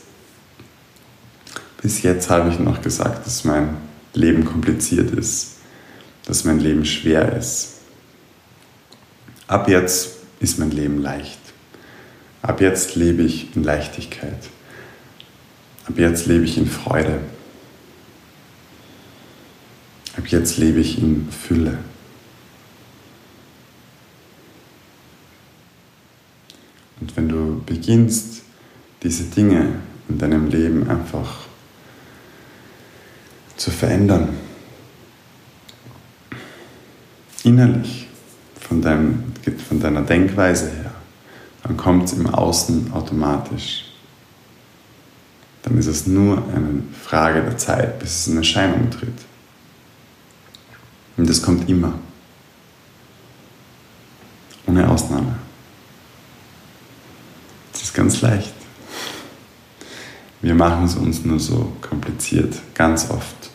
bis 1.81 2.01
jetzt 2.03 2.29
habe 2.29 2.49
ich 2.49 2.59
noch 2.59 2.81
gesagt, 2.81 3.25
dass 3.25 3.45
mein 3.45 3.77
Leben 4.13 4.43
kompliziert 4.43 5.11
ist, 5.11 5.57
dass 6.25 6.43
mein 6.43 6.59
Leben 6.59 6.83
schwer 6.85 7.37
ist. 7.37 7.76
Ab 9.47 9.69
jetzt 9.69 10.17
ist 10.39 10.59
mein 10.59 10.71
Leben 10.71 11.01
leicht. 11.01 11.39
Ab 12.41 12.61
jetzt 12.61 12.95
lebe 12.95 13.23
ich 13.23 13.55
in 13.55 13.63
Leichtigkeit. 13.63 14.49
Ab 15.87 15.97
jetzt 15.97 16.25
lebe 16.25 16.43
ich 16.43 16.57
in 16.57 16.67
Freude. 16.67 17.21
Ab 20.17 20.27
jetzt 20.27 20.57
lebe 20.57 20.79
ich 20.79 20.99
in 20.99 21.29
Fülle. 21.31 21.77
Und 26.99 27.15
wenn 27.15 27.29
du 27.29 27.61
beginnst, 27.65 28.41
diese 29.03 29.25
Dinge 29.25 29.79
in 30.09 30.17
deinem 30.17 30.49
Leben 30.49 30.89
einfach 30.89 31.41
zu 33.55 33.71
verändern, 33.71 34.29
innerlich, 37.43 38.07
von, 38.59 38.81
deinem, 38.81 39.26
von 39.51 39.79
deiner 39.79 40.01
Denkweise 40.01 40.69
her, 40.69 40.91
dann 41.63 41.77
kommt 41.77 42.05
es 42.05 42.13
im 42.13 42.27
Außen 42.27 42.91
automatisch. 42.93 43.85
Dann 45.63 45.77
ist 45.77 45.87
es 45.87 46.07
nur 46.07 46.37
eine 46.37 46.83
Frage 47.03 47.41
der 47.41 47.57
Zeit, 47.57 47.99
bis 47.99 48.21
es 48.21 48.27
in 48.27 48.37
Erscheinung 48.37 48.89
tritt. 48.89 49.19
Und 51.17 51.29
das 51.29 51.41
kommt 51.41 51.69
immer. 51.69 51.93
Ohne 54.65 54.89
Ausnahme. 54.89 55.35
Es 57.73 57.83
ist 57.83 57.93
ganz 57.93 58.21
leicht. 58.21 58.53
Wir 60.41 60.53
machen 60.53 60.85
es 60.85 60.95
uns 60.95 61.25
nur 61.25 61.39
so 61.39 61.73
kompliziert, 61.81 62.55
ganz 62.75 63.09
oft, 63.09 63.49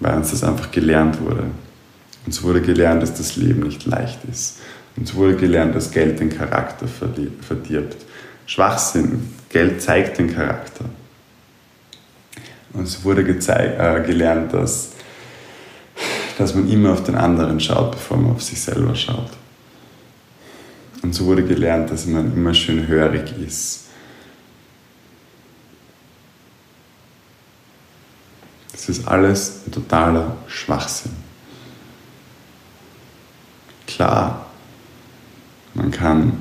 weil 0.00 0.16
uns 0.16 0.30
das 0.30 0.44
einfach 0.44 0.70
gelernt 0.70 1.20
wurde. 1.20 1.50
Uns 2.26 2.42
wurde 2.42 2.60
gelernt, 2.60 3.02
dass 3.02 3.14
das 3.14 3.36
Leben 3.36 3.62
nicht 3.62 3.86
leicht 3.86 4.18
ist. 4.30 4.58
Uns 4.96 5.14
wurde 5.14 5.36
gelernt, 5.36 5.74
dass 5.74 5.90
Geld 5.90 6.20
den 6.20 6.30
Charakter 6.30 6.86
verdirbt. 6.88 7.96
Schwachsinn, 8.46 9.32
Geld 9.48 9.80
zeigt 9.80 10.18
den 10.18 10.34
Charakter. 10.34 10.84
Uns 12.72 13.02
wurde 13.04 13.22
äh, 13.22 14.02
gelernt, 14.06 14.52
dass, 14.52 14.92
dass 16.38 16.54
man 16.54 16.68
immer 16.68 16.92
auf 16.92 17.02
den 17.02 17.14
anderen 17.14 17.60
schaut, 17.60 17.92
bevor 17.92 18.16
man 18.16 18.32
auf 18.32 18.42
sich 18.42 18.60
selber 18.60 18.94
schaut. 18.94 19.30
Und 21.02 21.14
so 21.14 21.26
wurde 21.26 21.42
gelernt, 21.42 21.90
dass 21.90 22.06
man 22.06 22.32
immer 22.32 22.54
schön 22.54 22.86
hörig 22.86 23.32
ist. 23.44 23.86
Das 28.72 28.88
ist 28.88 29.06
alles 29.06 29.60
totaler 29.70 30.36
Schwachsinn. 30.46 31.12
Klar, 33.86 34.49
man 35.80 35.90
kann, 35.90 36.32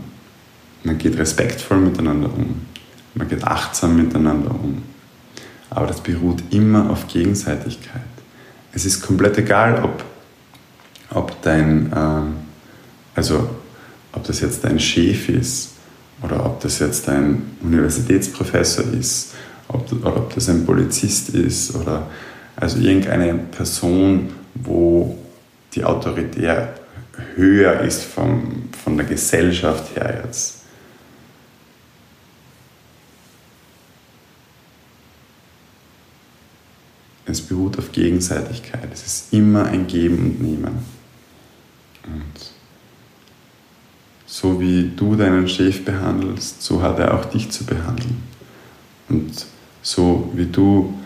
man 0.83 0.97
geht 0.97 1.17
respektvoll 1.17 1.77
miteinander 1.77 2.29
um, 2.33 2.61
man 3.15 3.27
geht 3.29 3.43
achtsam 3.43 3.95
miteinander 3.95 4.51
um, 4.51 4.83
aber 5.69 5.87
das 5.87 6.01
beruht 6.01 6.43
immer 6.49 6.89
auf 6.89 7.07
Gegenseitigkeit. 7.07 8.01
Es 8.73 8.85
ist 8.85 9.01
komplett 9.01 9.37
egal, 9.37 9.81
ob, 9.83 10.03
ob 11.11 11.41
dein, 11.41 11.91
äh, 11.91 13.15
also 13.15 13.49
ob 14.11 14.23
das 14.25 14.41
jetzt 14.41 14.63
dein 14.63 14.79
Chef 14.79 15.29
ist 15.29 15.71
oder 16.21 16.45
ob 16.45 16.59
das 16.59 16.79
jetzt 16.79 17.07
dein 17.07 17.43
Universitätsprofessor 17.61 18.85
ist 18.93 19.33
ob, 19.69 19.91
oder 19.93 20.17
ob 20.17 20.35
das 20.35 20.49
ein 20.49 20.65
Polizist 20.65 21.29
ist 21.29 21.75
oder 21.75 22.07
also 22.57 22.79
irgendeine 22.79 23.35
Person, 23.35 24.31
wo 24.55 25.17
die 25.73 25.85
Autorität 25.85 26.78
höher 27.35 27.81
ist 27.81 28.03
vom, 28.03 28.69
von 28.83 28.97
der 28.97 29.05
Gesellschaft 29.05 29.95
her 29.95 30.23
jetzt. 30.25 30.59
Es 37.25 37.41
beruht 37.41 37.77
auf 37.77 37.91
Gegenseitigkeit. 37.91 38.89
Es 38.91 39.05
ist 39.05 39.33
immer 39.33 39.65
ein 39.65 39.85
Geben 39.85 40.17
und 40.17 40.41
Nehmen. 40.41 40.79
Und 42.05 42.51
so 44.25 44.59
wie 44.59 44.91
du 44.95 45.15
deinen 45.15 45.47
Chef 45.47 45.85
behandelst, 45.85 46.63
so 46.63 46.81
hat 46.81 46.97
er 46.97 47.13
auch 47.13 47.25
dich 47.25 47.51
zu 47.51 47.65
behandeln. 47.65 48.23
Und 49.09 49.45
so 49.81 50.31
wie 50.33 50.45
du 50.45 50.97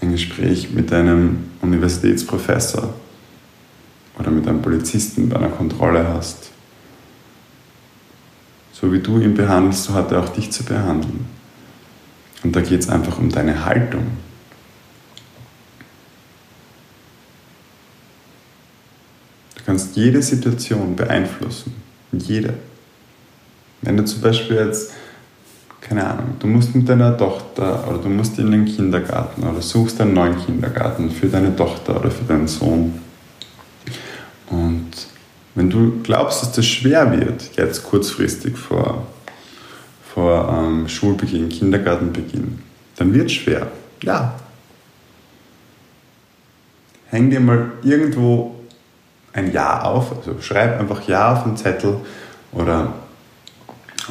ein 0.00 0.12
Gespräch 0.12 0.70
mit 0.70 0.92
deinem 0.92 1.50
Universitätsprofessor 1.60 2.94
oder 4.20 4.30
mit 4.30 4.46
einem 4.46 4.60
Polizisten 4.60 5.28
bei 5.28 5.36
einer 5.36 5.48
Kontrolle 5.48 6.06
hast, 6.06 6.50
so 8.72 8.92
wie 8.92 9.00
du 9.00 9.18
ihn 9.18 9.34
behandelst, 9.34 9.84
so 9.84 9.94
hat 9.94 10.12
er 10.12 10.22
auch 10.22 10.28
dich 10.28 10.50
zu 10.52 10.62
behandeln. 10.64 11.26
Und 12.42 12.54
da 12.54 12.60
geht 12.60 12.80
es 12.80 12.88
einfach 12.88 13.18
um 13.18 13.30
deine 13.30 13.64
Haltung. 13.64 14.06
Du 19.56 19.64
kannst 19.66 19.96
jede 19.96 20.22
Situation 20.22 20.96
beeinflussen. 20.96 21.74
Jede. 22.12 22.54
Wenn 23.82 23.96
du 23.96 24.04
zum 24.04 24.22
Beispiel 24.22 24.56
jetzt, 24.56 24.92
keine 25.80 26.06
Ahnung, 26.06 26.36
du 26.38 26.46
musst 26.46 26.74
mit 26.74 26.88
deiner 26.88 27.16
Tochter 27.16 27.86
oder 27.88 27.98
du 27.98 28.08
musst 28.08 28.38
in 28.38 28.50
den 28.50 28.64
Kindergarten 28.64 29.42
oder 29.42 29.60
suchst 29.60 30.00
einen 30.00 30.14
neuen 30.14 30.38
Kindergarten 30.38 31.10
für 31.10 31.28
deine 31.28 31.54
Tochter 31.54 32.00
oder 32.00 32.10
für 32.10 32.24
deinen 32.24 32.48
Sohn. 32.48 33.09
Und 34.50 34.90
wenn 35.54 35.70
du 35.70 36.00
glaubst, 36.02 36.42
dass 36.42 36.52
das 36.52 36.66
schwer 36.66 37.10
wird, 37.18 37.56
jetzt 37.56 37.84
kurzfristig 37.84 38.56
vor, 38.56 39.06
vor 40.14 40.48
ähm, 40.52 40.88
Schulbeginn, 40.88 41.48
Kindergartenbeginn, 41.48 42.58
dann 42.96 43.14
wird 43.14 43.26
es 43.26 43.32
schwer. 43.32 43.68
Ja. 44.02 44.34
Häng 47.06 47.30
dir 47.30 47.40
mal 47.40 47.72
irgendwo 47.82 48.56
ein 49.32 49.52
Ja 49.52 49.82
auf, 49.82 50.16
also 50.16 50.40
schreib 50.40 50.78
einfach 50.78 51.06
Ja 51.06 51.32
auf 51.32 51.44
den 51.44 51.56
Zettel 51.56 51.96
oder, 52.52 52.92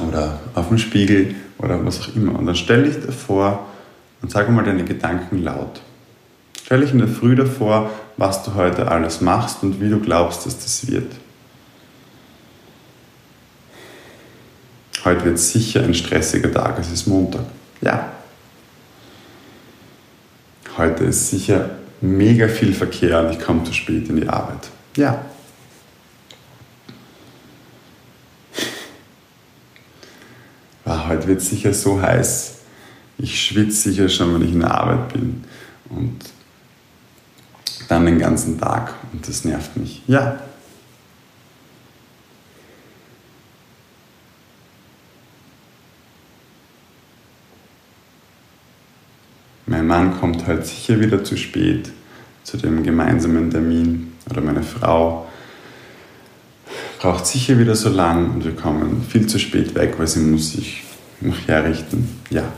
oder 0.08 0.40
auf 0.56 0.70
den 0.70 0.80
Spiegel 0.80 1.36
oder 1.58 1.84
was 1.86 2.02
auch 2.02 2.16
immer. 2.16 2.38
Und 2.38 2.46
dann 2.46 2.56
stell 2.56 2.84
dich 2.84 3.06
davor 3.06 3.68
und 4.22 4.32
sag 4.32 4.50
mal 4.50 4.64
deine 4.64 4.84
Gedanken 4.84 5.44
laut. 5.44 5.82
Stell 6.64 6.82
dich 6.82 6.92
in 6.92 7.00
der 7.00 7.08
Früh 7.08 7.36
davor, 7.36 7.90
was 8.20 8.44
du 8.44 8.54
heute 8.56 8.92
alles 8.92 9.22
machst 9.22 9.64
und 9.64 9.80
wie 9.80 9.90
du 9.90 10.00
glaubst, 10.00 10.46
dass 10.46 10.60
das 10.60 10.88
wird. 10.88 11.10
Heute 15.06 15.24
wird 15.24 15.40
sicher 15.40 15.84
ein 15.84 15.94
stressiger 15.94 16.52
Tag, 16.52 16.78
es 16.80 16.92
ist 16.92 17.08
Montag. 17.08 17.46
Ja. 17.80 18.12
Heute 20.76 21.06
ist 21.06 21.30
sicher 21.30 21.70
mega 22.02 22.50
viel 22.50 22.74
Verkehr 22.74 23.22
und 23.22 23.32
ich 23.32 23.40
komme 23.40 23.64
zu 23.64 23.72
spät 23.72 24.10
in 24.10 24.18
die 24.18 24.28
Arbeit. 24.28 24.68
Ja. 24.98 25.24
Heute 30.86 31.28
wird 31.28 31.42
sicher 31.42 31.74
so 31.74 32.02
heiß. 32.02 32.56
Ich 33.18 33.42
schwitze 33.42 33.90
sicher 33.90 34.10
schon, 34.10 34.34
wenn 34.34 34.42
ich 34.42 34.52
in 34.52 34.60
der 34.60 34.72
Arbeit 34.72 35.14
bin. 35.14 35.44
Und 35.90 36.20
dann 37.90 38.06
den 38.06 38.20
ganzen 38.20 38.60
Tag. 38.60 38.94
Und 39.12 39.28
das 39.28 39.44
nervt 39.44 39.76
mich. 39.76 40.04
Ja. 40.08 40.40
Mein 49.66 49.86
Mann 49.86 50.20
kommt 50.20 50.48
heute 50.48 50.66
sicher 50.66 51.00
wieder 51.00 51.24
zu 51.24 51.36
spät 51.36 51.92
zu 52.44 52.58
dem 52.58 52.82
gemeinsamen 52.84 53.52
Termin 53.52 54.14
oder 54.30 54.42
meine 54.42 54.64
Frau 54.64 55.28
braucht 57.00 57.28
sicher 57.28 57.58
wieder 57.58 57.76
so 57.76 57.90
lang 57.90 58.32
und 58.32 58.46
wir 58.46 58.56
kommen 58.56 59.06
viel 59.08 59.28
zu 59.28 59.40
spät 59.40 59.76
weg, 59.76 59.96
weil 59.98 60.08
sie 60.08 60.20
muss 60.20 60.54
sich 60.54 60.84
noch 61.22 61.48
herrichten. 61.48 62.10
Ja. 62.30 62.52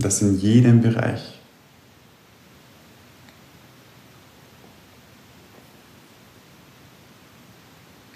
Das 0.00 0.22
in 0.22 0.38
jedem 0.40 0.80
Bereich. 0.80 1.20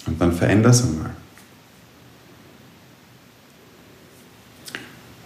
Und 0.07 0.19
dann 0.19 0.33
veränder 0.33 0.71
es 0.71 0.83
einmal. 0.83 1.15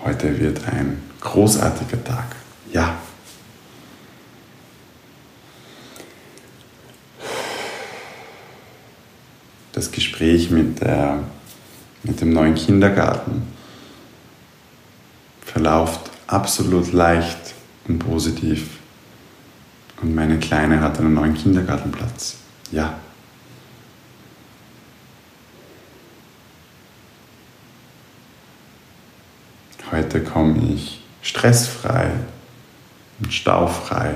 Heute 0.03 0.41
wird 0.41 0.67
ein 0.67 1.01
großartiger 1.21 2.03
Tag. 2.03 2.35
Ja. 2.73 2.99
Das 9.73 9.93
Gespräch 9.93 10.51
mit, 10.51 10.81
der, 10.81 11.23
mit 12.03 12.21
dem 12.21 12.33
neuen 12.33 12.57
Kindergarten 12.57 13.43
verläuft 15.45 16.18
absolut 16.29 16.93
leicht 16.93 17.55
und 17.89 17.99
positiv. 17.99 18.79
Und 20.01 20.15
meine 20.15 20.39
Kleine 20.39 20.81
hat 20.81 21.01
einen 21.01 21.15
neuen 21.15 21.35
Kindergartenplatz. 21.35 22.37
Ja. 22.71 22.95
Heute 29.91 30.23
komme 30.23 30.73
ich 30.75 31.03
stressfrei 31.23 32.11
und 33.21 33.33
staufrei 33.33 34.15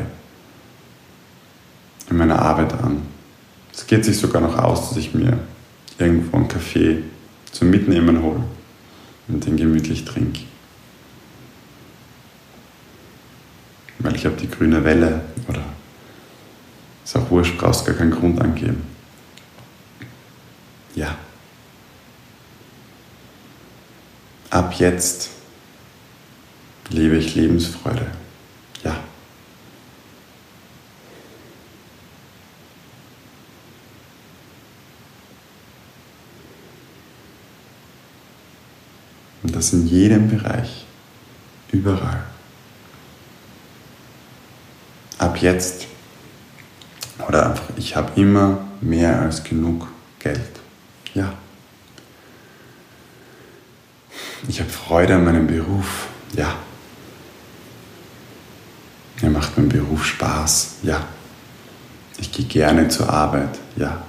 in 2.10 2.18
meiner 2.18 2.40
Arbeit 2.40 2.74
an. 2.74 3.02
Es 3.72 3.86
geht 3.86 4.04
sich 4.04 4.18
sogar 4.18 4.42
noch 4.42 4.56
aus, 4.58 4.90
dass 4.90 4.98
ich 4.98 5.14
mir 5.14 5.38
irgendwo 5.98 6.36
einen 6.36 6.46
Kaffee 6.46 7.02
zum 7.50 7.70
Mitnehmen 7.70 8.22
hole 8.22 8.44
und 9.28 9.46
den 9.46 9.56
gemütlich 9.56 10.04
trinke. 10.04 10.40
Weil 14.02 14.16
ich 14.16 14.26
habe 14.26 14.36
die 14.36 14.50
grüne 14.50 14.84
Welle 14.84 15.20
oder 15.48 15.62
ist 17.04 17.16
auch 17.16 17.30
wurscht, 17.30 17.56
brauchst 17.56 17.86
gar 17.86 17.94
keinen 17.94 18.10
Grund 18.10 18.40
angeben. 18.40 18.82
Ja. 20.94 21.16
Ab 24.50 24.74
jetzt 24.78 25.30
lebe 26.90 27.16
ich 27.16 27.34
Lebensfreude. 27.34 28.06
Ja. 28.84 28.96
Und 39.42 39.56
das 39.56 39.72
in 39.72 39.86
jedem 39.86 40.28
Bereich, 40.28 40.84
überall. 41.70 42.22
Ab 45.18 45.31
jetzt 45.42 45.86
Oder 47.28 47.50
einfach, 47.50 47.64
ich 47.76 47.94
habe 47.94 48.20
immer 48.20 48.58
mehr 48.80 49.20
als 49.20 49.44
genug 49.44 49.88
Geld. 50.18 50.40
Ja. 51.14 51.34
Ich 54.48 54.60
habe 54.60 54.70
Freude 54.70 55.14
an 55.14 55.24
meinem 55.24 55.46
Beruf. 55.46 56.08
Ja. 56.34 56.54
Mir 59.20 59.30
macht 59.30 59.56
mein 59.56 59.68
Beruf 59.68 60.04
Spaß. 60.04 60.76
Ja. 60.82 61.06
Ich 62.18 62.32
gehe 62.32 62.46
gerne 62.46 62.88
zur 62.88 63.08
Arbeit. 63.08 63.58
Ja. 63.76 64.02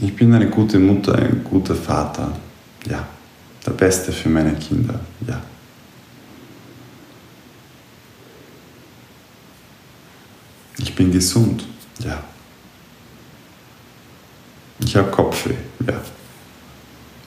Ich 0.00 0.16
bin 0.16 0.32
eine 0.34 0.48
gute 0.48 0.78
Mutter, 0.78 1.14
ein 1.14 1.44
guter 1.44 1.74
Vater. 1.74 2.32
Ja. 2.86 3.06
Der 3.66 3.72
Beste 3.72 4.10
für 4.10 4.28
meine 4.28 4.54
Kinder. 4.54 5.00
Ja. 5.26 5.42
Ich 10.78 10.91
bin 11.02 11.10
gesund. 11.10 11.64
Ja. 11.98 12.22
Ich 14.78 14.94
habe 14.94 15.10
Kopfweh. 15.10 15.54
Ja. 15.84 16.00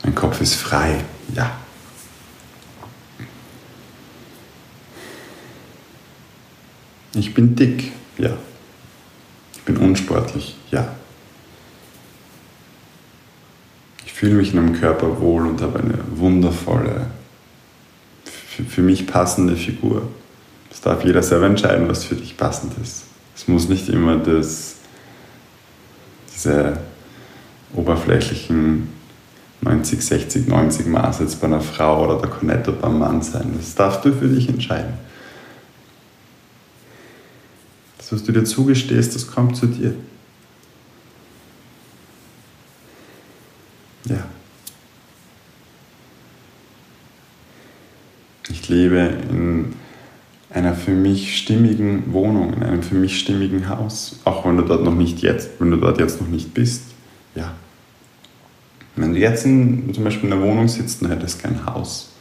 Mein 0.04 0.16
Kopf 0.16 0.40
ist 0.40 0.56
frei. 0.56 1.04
Ja. 1.34 1.58
Ich 7.16 7.34
bin 7.34 7.56
dick. 7.56 7.92
Ja. 8.18 8.38
Ich 9.56 9.62
bin 9.64 9.78
unsportlich. 9.78 10.56
Ja. 10.72 10.96
Ich 14.06 14.14
fühle 14.14 14.36
mich 14.36 14.54
in 14.54 14.64
meinem 14.64 14.80
Körper 14.80 15.20
wohl 15.20 15.48
und 15.48 15.62
habe 15.62 15.80
eine 15.80 16.00
wundervolle, 16.12 17.08
für 18.70 18.82
mich 18.82 19.06
passende 19.06 19.58
Figur. 19.58 20.08
Das 20.70 20.80
darf 20.80 21.04
jeder 21.04 21.22
selber 21.22 21.48
entscheiden, 21.48 21.90
was 21.90 22.06
für 22.06 22.16
dich 22.16 22.38
passend 22.38 22.74
ist. 22.82 23.15
Es 23.36 23.48
muss 23.48 23.68
nicht 23.68 23.90
immer 23.90 24.18
das, 24.18 24.78
diese 26.34 26.80
oberflächlichen 27.74 28.88
90, 29.62 30.02
60, 30.02 30.48
90 30.48 30.86
Maß 30.86 31.20
jetzt 31.20 31.42
bei 31.42 31.48
einer 31.48 31.62
Frau 31.62 32.06
oder 32.06 32.20
der 32.20 32.30
Cornetto 32.30 32.72
beim 32.72 33.00
Mann 33.00 33.22
sein. 33.22 33.54
Das 33.58 33.76
darfst 33.76 34.06
du 34.06 34.14
für 34.14 34.28
dich 34.28 34.48
entscheiden. 34.48 34.94
Das, 37.98 38.12
was 38.12 38.24
du 38.24 38.32
dir 38.32 38.44
zugestehst, 38.44 39.16
das 39.16 39.28
kommt 39.28 39.58
zu 39.58 39.66
dir. 39.66 39.96
Ja. 44.06 44.24
Ich 48.48 48.70
lebe 48.70 48.98
in 49.30 49.75
einer 50.56 50.74
für 50.74 50.92
mich 50.92 51.38
stimmigen 51.38 52.14
Wohnung, 52.14 52.54
in 52.54 52.64
einem 52.64 52.82
für 52.82 52.96
mich 52.96 53.20
stimmigen 53.20 53.68
Haus, 53.68 54.20
auch 54.24 54.46
wenn 54.46 54.56
du 54.56 54.64
dort 54.64 54.84
noch 54.84 54.96
nicht 54.96 55.20
jetzt, 55.20 55.50
wenn 55.60 55.70
du 55.70 55.78
dort 55.78 56.00
jetzt 56.00 56.22
noch 56.22 56.30
nicht 56.30 56.54
bist. 56.54 56.84
Ja. 57.36 57.54
Wenn 58.96 59.14
du 59.14 59.20
jetzt 59.20 59.46
in, 59.46 59.94
zum 59.94 60.06
Beispiel 60.06 60.30
in 60.30 60.34
einer 60.34 60.42
Wohnung 60.42 60.70
sitzt 60.70 61.02
und 61.02 61.10
hättest 61.10 61.44
kein 61.44 61.66
Haus, 61.66 62.14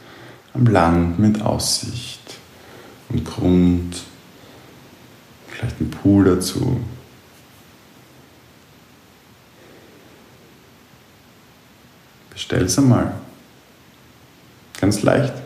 am 0.53 0.65
Land 0.65 1.17
mit 1.17 1.41
Aussicht 1.41 2.37
und 3.07 3.23
Grund, 3.23 4.03
vielleicht 5.47 5.79
ein 5.79 5.89
Pool 5.89 6.25
dazu. 6.25 6.81
Bestell's 12.31 12.77
einmal. 12.77 13.13
Ganz 14.81 15.03
leicht. 15.03 15.44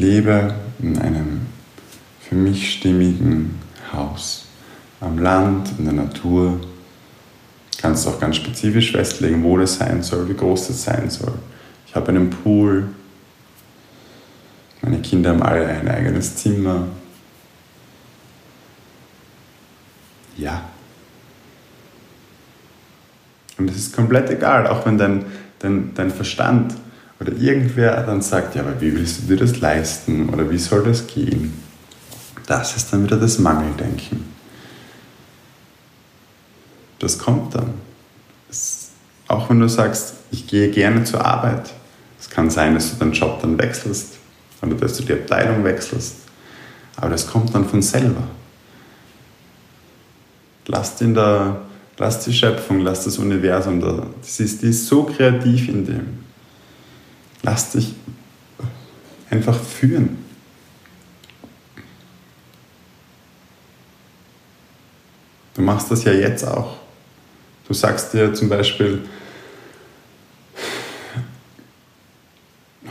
Lebe 0.00 0.54
in 0.80 0.98
einem 0.98 1.42
für 2.20 2.34
mich 2.34 2.72
stimmigen 2.72 3.58
Haus. 3.92 4.46
Am 5.00 5.18
Land, 5.18 5.70
in 5.78 5.84
der 5.84 5.94
Natur, 5.94 6.60
kannst 7.78 8.06
auch 8.06 8.20
ganz 8.20 8.36
spezifisch 8.36 8.92
festlegen, 8.92 9.42
wo 9.42 9.56
das 9.56 9.76
sein 9.76 10.02
soll, 10.02 10.28
wie 10.28 10.34
groß 10.34 10.68
das 10.68 10.84
sein 10.84 11.10
soll. 11.10 11.34
Ich 11.86 11.94
habe 11.94 12.08
einen 12.08 12.30
Pool, 12.30 12.88
meine 14.82 15.00
Kinder 15.00 15.30
haben 15.30 15.42
alle 15.42 15.66
ein 15.66 15.88
eigenes 15.88 16.36
Zimmer. 16.36 16.86
Ja. 20.36 20.70
Und 23.58 23.70
es 23.70 23.76
ist 23.76 23.96
komplett 23.96 24.30
egal, 24.30 24.66
auch 24.66 24.86
wenn 24.86 24.96
dein, 24.96 25.24
dein, 25.58 25.92
dein 25.94 26.10
Verstand 26.10 26.74
oder 27.20 27.32
irgendwer 27.32 28.02
dann 28.02 28.22
sagt, 28.22 28.54
ja, 28.54 28.62
aber 28.62 28.80
wie 28.80 28.94
willst 28.94 29.22
du 29.22 29.26
dir 29.26 29.36
das 29.36 29.60
leisten 29.60 30.30
oder 30.30 30.50
wie 30.50 30.58
soll 30.58 30.82
das 30.82 31.06
gehen? 31.06 31.54
Das 32.46 32.76
ist 32.76 32.92
dann 32.92 33.04
wieder 33.04 33.16
das 33.16 33.38
Mangeldenken 33.38 34.30
das 37.00 37.18
kommt 37.18 37.54
dann. 37.56 37.74
Es, 38.48 38.90
auch 39.26 39.50
wenn 39.50 39.58
du 39.58 39.68
sagst, 39.68 40.14
ich 40.30 40.46
gehe 40.46 40.70
gerne 40.70 41.02
zur 41.02 41.24
Arbeit, 41.24 41.70
es 42.20 42.30
kann 42.30 42.50
sein, 42.50 42.74
dass 42.74 42.92
du 42.92 42.98
deinen 42.98 43.12
Job 43.12 43.40
dann 43.40 43.58
wechselst 43.58 44.18
oder 44.62 44.74
dass 44.76 44.96
du 44.98 45.02
die 45.02 45.14
Abteilung 45.14 45.64
wechselst, 45.64 46.16
aber 46.96 47.10
das 47.10 47.26
kommt 47.26 47.54
dann 47.54 47.66
von 47.66 47.82
selber. 47.82 48.22
Lass, 50.66 51.00
in 51.00 51.14
der, 51.14 51.62
lass 51.98 52.24
die 52.24 52.32
Schöpfung, 52.32 52.80
lass 52.80 53.04
das 53.04 53.18
Universum 53.18 53.80
da, 53.80 54.06
das 54.20 54.38
ist, 54.38 54.62
die 54.62 54.68
ist 54.68 54.86
so 54.86 55.04
kreativ 55.04 55.68
in 55.68 55.86
dem. 55.86 56.29
Lass 57.42 57.72
dich 57.72 57.94
einfach 59.30 59.58
führen. 59.58 60.18
Du 65.54 65.62
machst 65.62 65.90
das 65.90 66.04
ja 66.04 66.12
jetzt 66.12 66.44
auch. 66.44 66.78
Du 67.66 67.74
sagst 67.74 68.14
dir 68.14 68.32
zum 68.34 68.48
Beispiel, 68.48 69.06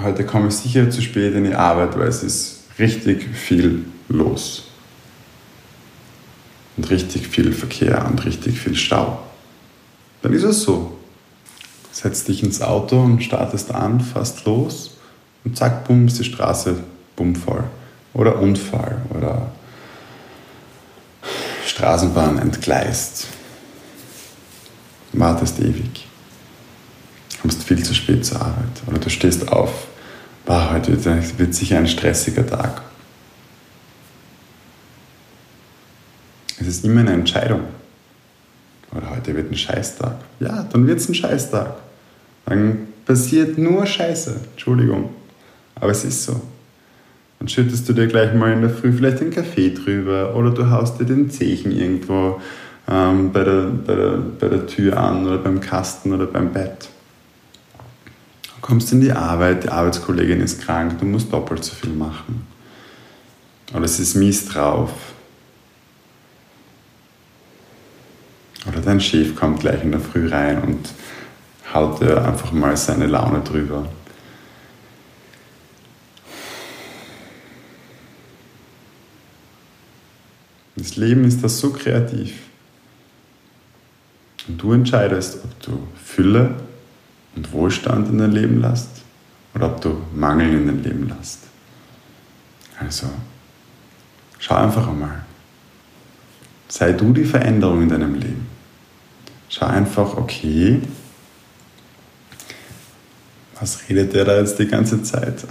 heute 0.01 0.25
komme 0.25 0.49
ich 0.49 0.55
sicher 0.55 0.89
zu 0.89 1.01
spät 1.01 1.33
in 1.33 1.45
die 1.45 1.55
Arbeit, 1.55 1.97
weil 1.97 2.07
es 2.07 2.23
ist 2.23 2.63
richtig 2.79 3.27
viel 3.35 3.85
los. 4.07 4.65
Und 6.77 6.89
richtig 6.89 7.27
viel 7.27 7.51
Verkehr 7.51 8.05
und 8.05 8.23
richtig 8.23 8.59
viel 8.59 8.75
Stau. 8.75 9.21
Dann 10.21 10.33
ist 10.33 10.43
es 10.43 10.61
so. 10.61 10.98
Setz 12.01 12.23
dich 12.23 12.43
ins 12.43 12.61
Auto 12.61 12.97
und 12.97 13.21
startest 13.21 13.75
an, 13.75 13.99
fast 13.99 14.45
los 14.45 14.91
und 15.43 15.57
zack, 15.57 15.85
bumm, 15.85 16.07
ist 16.07 16.17
die 16.17 16.23
Straße 16.23 16.77
bumm 17.17 17.35
voll. 17.35 17.65
Oder 18.13 18.39
Unfall 18.39 19.01
oder 19.09 19.51
Straßenbahn 21.65 22.37
entgleist 22.39 23.27
wartest 25.11 25.59
ewig. 25.59 26.07
Kommst 27.41 27.63
viel 27.63 27.83
zu 27.83 27.93
spät 27.93 28.25
zur 28.25 28.39
Arbeit. 28.39 28.81
Oder 28.87 28.99
du 28.99 29.09
stehst 29.09 29.51
auf. 29.51 29.87
Boah, 30.45 30.71
heute 30.71 31.03
wird 31.37 31.53
sicher 31.53 31.79
ein 31.79 31.87
stressiger 31.87 32.47
Tag. 32.47 32.81
Es 36.61 36.67
ist 36.67 36.85
immer 36.85 37.01
eine 37.01 37.11
Entscheidung. 37.11 37.63
Oder 38.95 39.09
heute 39.09 39.35
wird 39.35 39.51
ein 39.51 39.57
Scheißtag. 39.57 40.15
Ja, 40.39 40.63
dann 40.63 40.87
wird 40.87 40.99
es 40.99 41.09
ein 41.09 41.15
Scheißtag. 41.15 41.88
Dann 42.49 42.87
passiert 43.05 43.57
nur 43.57 43.85
Scheiße. 43.85 44.35
Entschuldigung. 44.51 45.11
Aber 45.75 45.91
es 45.91 46.03
ist 46.03 46.25
so. 46.25 46.41
Dann 47.37 47.47
schüttest 47.47 47.87
du 47.87 47.93
dir 47.93 48.07
gleich 48.07 48.33
mal 48.33 48.51
in 48.51 48.61
der 48.61 48.69
Früh 48.69 48.91
vielleicht 48.91 49.21
einen 49.21 49.31
Kaffee 49.31 49.73
drüber 49.73 50.35
oder 50.35 50.51
du 50.51 50.69
haust 50.69 50.99
dir 50.99 51.05
den 51.05 51.29
Zechen 51.29 51.71
irgendwo 51.71 52.41
ähm, 52.89 53.31
bei, 53.31 53.43
der, 53.43 53.61
bei, 53.61 53.95
der, 53.95 54.17
bei 54.39 54.47
der 54.47 54.67
Tür 54.67 54.97
an 54.97 55.25
oder 55.25 55.37
beim 55.37 55.61
Kasten 55.61 56.11
oder 56.11 56.25
beim 56.25 56.51
Bett. 56.51 56.89
Du 58.43 58.61
kommst 58.61 58.91
in 58.91 58.99
die 58.99 59.13
Arbeit, 59.13 59.63
die 59.63 59.69
Arbeitskollegin 59.69 60.41
ist 60.41 60.61
krank, 60.61 60.99
du 60.99 61.05
musst 61.05 61.31
doppelt 61.31 61.63
so 61.63 61.73
viel 61.75 61.93
machen. 61.93 62.45
Oder 63.73 63.85
es 63.85 63.99
ist 63.99 64.15
mies 64.15 64.45
drauf. 64.45 64.91
Oder 68.67 68.81
dein 68.81 68.99
Chef 68.99 69.35
kommt 69.35 69.61
gleich 69.61 69.81
in 69.83 69.91
der 69.91 70.01
Früh 70.01 70.27
rein 70.27 70.61
und 70.61 70.89
haut 71.73 72.01
dir 72.01 72.23
einfach 72.23 72.51
mal 72.51 72.75
seine 72.75 73.07
Laune 73.07 73.41
drüber. 73.41 73.87
Das 80.75 80.95
Leben 80.95 81.25
ist 81.25 81.43
das 81.43 81.59
so 81.59 81.71
kreativ. 81.71 82.33
Und 84.47 84.61
du 84.61 84.73
entscheidest, 84.73 85.43
ob 85.43 85.59
du 85.61 85.87
Fülle 86.03 86.55
und 87.35 87.51
Wohlstand 87.51 88.07
in 88.09 88.17
dein 88.17 88.31
Leben 88.31 88.61
lässt 88.61 88.89
oder 89.53 89.67
ob 89.67 89.81
du 89.81 90.01
Mangel 90.15 90.53
in 90.53 90.67
dein 90.67 90.83
Leben 90.83 91.09
lässt. 91.09 91.39
Also, 92.79 93.07
schau 94.39 94.55
einfach 94.55 94.87
einmal. 94.87 95.23
Sei 96.69 96.93
du 96.93 97.11
die 97.11 97.25
Veränderung 97.25 97.83
in 97.83 97.89
deinem 97.89 98.15
Leben. 98.15 98.47
Schau 99.49 99.65
einfach, 99.65 100.15
okay, 100.15 100.81
was 103.59 103.89
redet 103.89 104.13
der 104.13 104.25
da 104.25 104.37
jetzt 104.37 104.57
die 104.59 104.67
ganze 104.67 105.03
Zeit? 105.03 105.45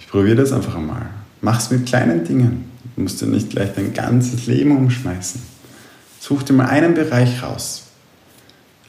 Ich 0.00 0.08
probiere 0.08 0.36
das 0.36 0.52
einfach 0.52 0.76
einmal. 0.76 1.06
Mach's 1.40 1.70
mit 1.70 1.86
kleinen 1.86 2.24
Dingen. 2.24 2.70
Du 2.94 3.02
musst 3.02 3.20
ja 3.20 3.26
nicht 3.26 3.50
gleich 3.50 3.74
dein 3.74 3.92
ganzes 3.92 4.46
Leben 4.46 4.76
umschmeißen. 4.76 5.42
Such 6.20 6.42
dir 6.42 6.52
mal 6.52 6.66
einen 6.66 6.94
Bereich 6.94 7.42
raus. 7.42 7.84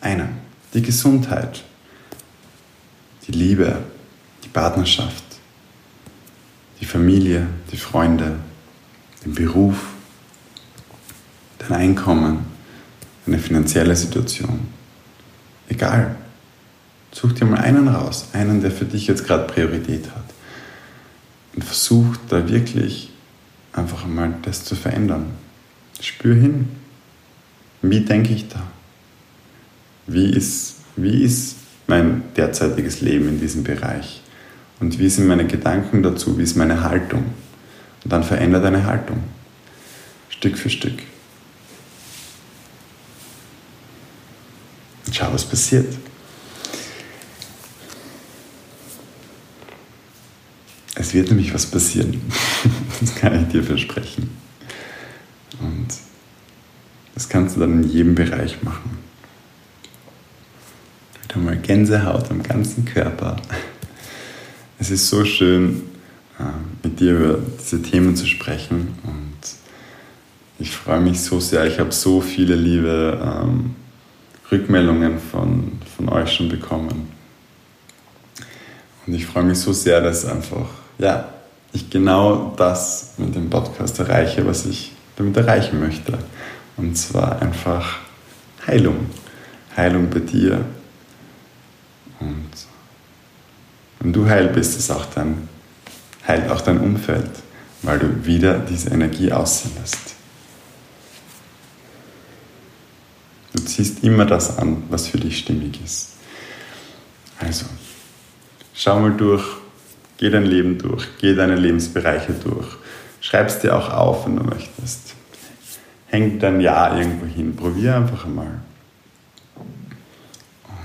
Einen. 0.01 0.29
Die 0.73 0.81
Gesundheit, 0.81 1.63
die 3.27 3.31
Liebe, 3.31 3.77
die 4.43 4.49
Partnerschaft, 4.49 5.23
die 6.79 6.85
Familie, 6.85 7.47
die 7.71 7.77
Freunde, 7.77 8.35
den 9.23 9.33
Beruf, 9.33 9.77
dein 11.57 11.73
Einkommen, 11.73 12.45
deine 13.25 13.39
finanzielle 13.39 13.95
Situation. 13.95 14.67
Egal. 15.69 16.15
Such 17.15 17.31
dir 17.31 17.45
mal 17.45 17.61
einen 17.61 17.87
raus, 17.87 18.27
einen, 18.33 18.59
der 18.59 18.71
für 18.71 18.83
dich 18.83 19.07
jetzt 19.07 19.25
gerade 19.25 19.47
Priorität 19.47 20.07
hat. 20.07 20.25
Und 21.55 21.63
versuch 21.63 22.17
da 22.27 22.49
wirklich 22.49 23.09
einfach 23.71 24.03
einmal 24.03 24.33
das 24.41 24.65
zu 24.65 24.75
verändern. 24.75 25.27
Spür 26.01 26.35
hin. 26.35 26.67
Wie 27.81 28.01
denke 28.01 28.33
ich 28.33 28.49
da? 28.49 28.61
Wie 30.07 30.29
ist, 30.29 30.75
wie 30.97 31.23
ist 31.23 31.55
mein 31.87 32.21
derzeitiges 32.35 32.99
Leben 32.99 33.29
in 33.29 33.39
diesem 33.39 33.63
Bereich? 33.63 34.21
Und 34.81 34.99
wie 34.99 35.07
sind 35.07 35.25
meine 35.27 35.47
Gedanken 35.47 36.03
dazu? 36.03 36.37
Wie 36.37 36.43
ist 36.43 36.57
meine 36.57 36.83
Haltung? 36.83 37.23
Und 38.03 38.11
dann 38.11 38.25
verändere 38.25 38.63
deine 38.63 38.85
Haltung. 38.85 39.23
Stück 40.27 40.57
für 40.57 40.69
Stück. 40.69 41.01
Und 45.05 45.15
schau, 45.15 45.31
was 45.31 45.45
passiert. 45.45 45.95
Wird 51.15 51.29
nämlich 51.29 51.53
was 51.53 51.65
passieren. 51.65 52.21
Das 53.01 53.13
kann 53.15 53.41
ich 53.41 53.47
dir 53.49 53.63
versprechen. 53.63 54.29
Und 55.59 55.87
das 57.13 57.27
kannst 57.27 57.55
du 57.55 57.59
dann 57.59 57.83
in 57.83 57.89
jedem 57.89 58.15
Bereich 58.15 58.61
machen. 58.63 58.97
Wieder 61.23 61.39
mal 61.39 61.57
Gänsehaut 61.57 62.29
am 62.29 62.43
ganzen 62.43 62.85
Körper. 62.85 63.37
Es 64.77 64.91
ist 64.91 65.07
so 65.07 65.23
schön, 65.23 65.83
äh, 66.37 66.43
mit 66.83 66.99
dir 66.99 67.17
über 67.17 67.39
diese 67.61 67.81
Themen 67.81 68.13
zu 68.17 68.27
sprechen 68.27 68.89
und 69.03 69.37
ich 70.59 70.71
freue 70.71 70.99
mich 70.99 71.21
so 71.21 71.39
sehr. 71.39 71.65
Ich 71.65 71.79
habe 71.79 71.93
so 71.93 72.19
viele 72.19 72.55
liebe 72.55 73.17
ähm, 73.23 73.75
Rückmeldungen 74.51 75.17
von, 75.19 75.79
von 75.95 76.09
euch 76.09 76.33
schon 76.33 76.49
bekommen. 76.49 77.07
Und 79.07 79.13
ich 79.13 79.25
freue 79.25 79.45
mich 79.45 79.59
so 79.59 79.71
sehr, 79.71 80.01
dass 80.01 80.25
einfach 80.25 80.67
ja, 80.97 81.29
ich 81.73 81.89
genau 81.89 82.53
das 82.55 83.13
mit 83.17 83.35
dem 83.35 83.49
Podcast 83.49 83.99
erreiche, 83.99 84.45
was 84.47 84.65
ich 84.65 84.93
damit 85.17 85.35
erreichen 85.37 85.79
möchte. 85.79 86.17
Und 86.77 86.95
zwar 86.95 87.41
einfach 87.41 87.99
Heilung. 88.65 89.07
Heilung 89.75 90.09
bei 90.09 90.19
dir. 90.19 90.63
Und 92.19 92.49
wenn 93.99 94.13
du 94.13 94.25
heil 94.27 94.47
bist, 94.47 94.77
ist 94.77 94.91
auch 94.91 95.05
dein, 95.05 95.49
heilt 96.27 96.49
auch 96.49 96.61
dein 96.61 96.79
Umfeld, 96.79 97.29
weil 97.81 97.99
du 97.99 98.25
wieder 98.25 98.59
diese 98.59 98.89
Energie 98.89 99.31
aussendest. 99.31 100.15
Du 103.53 103.63
ziehst 103.63 104.03
immer 104.03 104.25
das 104.25 104.57
an, 104.57 104.83
was 104.89 105.07
für 105.07 105.17
dich 105.17 105.39
stimmig 105.39 105.79
ist. 105.83 106.13
Also, 107.39 107.65
schau 108.73 108.99
mal 108.99 109.13
durch, 109.13 109.43
Geh 110.17 110.29
dein 110.29 110.45
Leben 110.45 110.77
durch, 110.77 111.07
geh 111.19 111.35
deine 111.35 111.55
Lebensbereiche 111.55 112.33
durch. 112.33 112.67
Schreib 113.19 113.47
es 113.47 113.59
dir 113.59 113.75
auch 113.75 113.89
auf, 113.89 114.25
wenn 114.25 114.37
du 114.37 114.43
möchtest. 114.43 115.13
Häng 116.07 116.39
dein 116.39 116.61
Ja 116.61 116.95
irgendwo 116.97 117.25
hin. 117.25 117.55
Probier 117.55 117.95
einfach 117.95 118.25
einmal. 118.25 118.59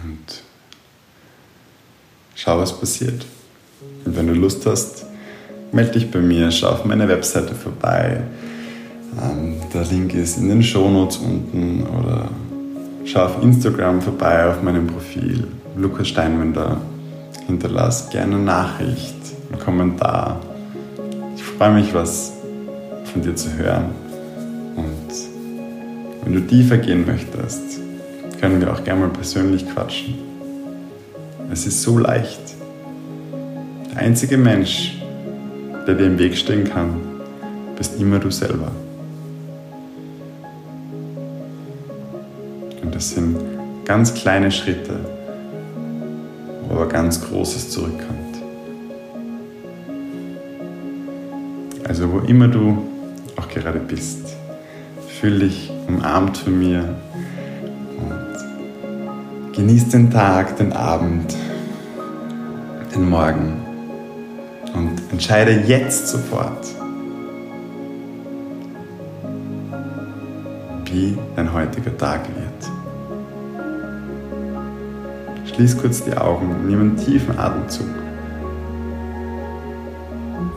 Und 0.03 0.43
schau, 2.35 2.59
was 2.59 2.79
passiert. 2.79 3.25
Und 4.05 4.17
wenn 4.17 4.27
du 4.27 4.33
Lust 4.33 4.67
hast, 4.67 5.05
melde 5.71 5.93
dich 5.93 6.11
bei 6.11 6.19
mir, 6.19 6.51
schau 6.51 6.71
auf 6.71 6.85
meine 6.85 7.07
Webseite 7.09 7.55
vorbei. 7.55 8.23
Ähm, 9.23 9.61
der 9.73 9.85
Link 9.85 10.15
ist 10.15 10.39
in 10.39 10.49
den 10.49 10.63
Shownotes 10.63 11.19
unten 11.19 11.87
oder 11.87 12.29
schau 13.05 13.27
auf 13.27 13.43
Instagram 13.43 14.01
vorbei 14.01 14.47
auf 14.47 14.63
meinem 14.63 14.87
Profil. 14.87 15.47
Lukas 15.77 16.09
Steinwender 16.09 16.81
hinterlass 17.47 18.11
gerne 18.11 18.39
Nachricht 18.39 19.20
Kommentar. 19.59 20.41
Ich 21.37 21.43
freue 21.43 21.73
mich, 21.73 21.93
was 21.95 22.33
von 23.05 23.23
dir 23.23 23.35
zu 23.35 23.53
hören. 23.55 23.87
Und 24.77 26.25
wenn 26.25 26.33
du 26.33 26.41
tiefer 26.41 26.79
gehen 26.79 27.05
möchtest, 27.07 27.81
können 28.41 28.61
wir 28.61 28.73
auch 28.73 28.85
gerne 28.85 29.01
mal 29.01 29.11
persönlich 29.11 29.69
quatschen. 29.69 30.15
Es 31.53 31.67
ist 31.67 31.83
so 31.83 31.99
leicht. 31.99 32.41
Der 33.93 33.99
einzige 33.99 34.39
Mensch, 34.39 35.01
der 35.87 35.95
dir 35.95 36.07
im 36.07 36.19
Weg 36.19 36.37
stehen 36.37 36.65
kann, 36.65 37.01
bist 37.77 38.01
immer 38.01 38.19
du 38.19 38.31
selber. 38.31 38.71
Und 42.83 42.95
das 42.95 43.11
sind 43.11 43.37
ganz 43.85 44.15
kleine 44.15 44.51
Schritte, 44.51 45.01
wo 46.69 46.77
aber 46.77 46.89
ganz 46.89 47.21
Großes 47.21 47.71
zurückkommt. 47.71 48.20
Also 51.91 52.13
wo 52.13 52.21
immer 52.21 52.47
du 52.47 52.87
auch 53.35 53.49
gerade 53.49 53.81
bist, 53.81 54.37
fühl 55.09 55.41
dich 55.41 55.73
umarmt 55.89 56.39
von 56.39 56.57
mir 56.57 56.95
und 57.99 59.53
genieß 59.57 59.89
den 59.89 60.09
Tag, 60.09 60.57
den 60.57 60.73
Abend, 60.73 61.35
den 62.95 63.11
Morgen 63.11 63.55
und 64.73 65.03
entscheide 65.11 65.51
jetzt 65.67 66.07
sofort, 66.07 66.65
wie 70.85 71.19
dein 71.35 71.53
heutiger 71.53 71.99
Tag 71.99 72.21
wird. 72.29 72.71
Schließ 75.53 75.77
kurz 75.77 76.05
die 76.05 76.17
Augen, 76.17 76.69
nimm 76.69 76.81
einen 76.83 76.97
tiefen 76.97 77.37
Atemzug. 77.37 78.10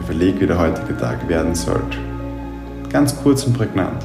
Überleg, 0.03 0.39
wie 0.41 0.47
der 0.47 0.59
heutige 0.59 0.97
Tag 0.97 1.27
werden 1.29 1.55
sollte. 1.55 1.97
Ganz 2.89 3.15
kurz 3.23 3.45
und 3.45 3.57
prägnant. 3.57 4.03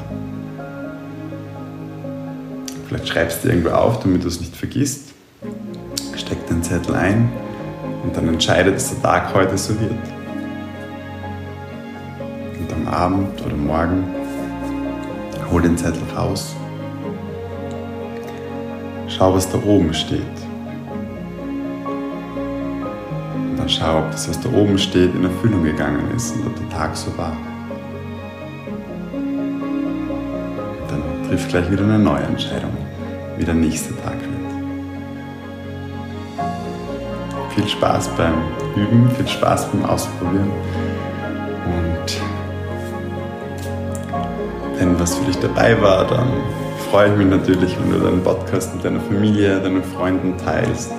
Vielleicht 2.87 3.09
schreibst 3.09 3.45
du 3.45 3.49
irgendwo 3.49 3.71
auf, 3.71 4.01
damit 4.01 4.23
du 4.23 4.29
es 4.29 4.41
nicht 4.41 4.57
vergisst. 4.57 5.13
Steck 6.17 6.47
den 6.47 6.63
Zettel 6.63 6.95
ein 6.95 7.29
und 8.05 8.17
dann 8.17 8.29
entscheide, 8.29 8.73
dass 8.73 8.91
der 8.91 9.03
Tag 9.03 9.35
heute 9.35 9.59
so 9.59 9.79
wird. 9.81 9.93
Und 12.61 12.73
am 12.73 12.89
Abend 12.89 13.45
oder 13.45 13.57
morgen 13.57 14.05
hol 15.51 15.63
den 15.63 15.77
Zettel 15.77 16.03
raus. 16.17 16.55
Schau, 19.09 19.35
was 19.35 19.51
da 19.51 19.59
oben 19.59 19.93
steht. 19.93 20.23
Dann 23.69 23.77
schau, 23.77 23.99
ob 23.99 24.11
das, 24.11 24.29
was 24.29 24.41
da 24.41 24.49
oben 24.51 24.79
steht, 24.79 25.15
in 25.15 25.25
Erfüllung 25.25 25.63
gegangen 25.63 26.11
ist 26.17 26.35
und 26.37 26.47
ob 26.47 26.57
der 26.57 26.69
Tag 26.71 26.97
so 26.97 27.17
war. 27.19 27.37
Und 30.81 30.91
dann 30.91 31.03
trifft 31.29 31.51
gleich 31.51 31.71
wieder 31.71 31.85
eine 31.85 31.99
neue 31.99 32.23
Entscheidung, 32.23 32.75
wie 33.37 33.45
der 33.45 33.55
nächste 33.55 33.95
Tag 33.97 34.15
wird. 34.15 34.29
Viel 37.55 37.69
Spaß 37.69 38.09
beim 38.17 38.35
Üben, 38.75 39.11
viel 39.17 39.29
Spaß 39.29 39.67
beim 39.67 39.85
Ausprobieren 39.85 40.51
und 41.67 42.21
wenn 44.79 44.99
was 44.99 45.17
für 45.17 45.25
dich 45.25 45.39
dabei 45.41 45.81
war, 45.83 46.07
dann 46.07 46.29
freue 46.91 47.11
ich 47.11 47.19
mich 47.19 47.27
natürlich, 47.27 47.77
wenn 47.79 47.91
du 47.91 47.99
deinen 47.99 48.23
Podcast 48.23 48.75
mit 48.75 48.85
deiner 48.85 49.01
Familie, 49.01 49.61
deinen 49.61 49.83
Freunden 49.83 50.37
teilst. 50.39 50.93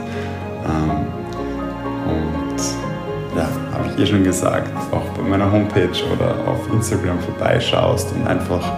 Eh 4.00 4.06
schon 4.06 4.24
gesagt, 4.24 4.72
auch 4.92 5.06
bei 5.18 5.24
meiner 5.24 5.52
Homepage 5.52 5.90
oder 6.14 6.48
auf 6.48 6.72
Instagram 6.72 7.20
vorbeischaust 7.20 8.12
und 8.14 8.26
einfach 8.26 8.78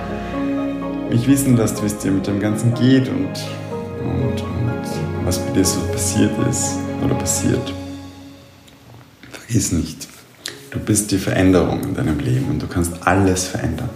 mich 1.10 1.28
wissen 1.28 1.58
lässt, 1.58 1.82
wie 1.82 1.86
es 1.86 1.98
dir 1.98 2.12
mit 2.12 2.26
dem 2.26 2.40
Ganzen 2.40 2.74
geht 2.74 3.08
und, 3.08 3.30
und, 4.04 4.42
und 4.42 5.26
was 5.26 5.38
bei 5.40 5.52
dir 5.52 5.66
so 5.66 5.80
passiert 5.92 6.32
ist 6.50 6.78
oder 7.04 7.14
passiert. 7.16 7.74
Vergiss 9.32 9.72
nicht, 9.72 10.08
du 10.72 10.80
bist 10.80 11.12
die 11.12 11.18
Veränderung 11.18 11.84
in 11.84 11.94
deinem 11.94 12.20
Leben 12.20 12.50
und 12.50 12.62
du 12.62 12.68
kannst 12.68 12.94
alles 13.06 13.48
verändern. 13.48 13.90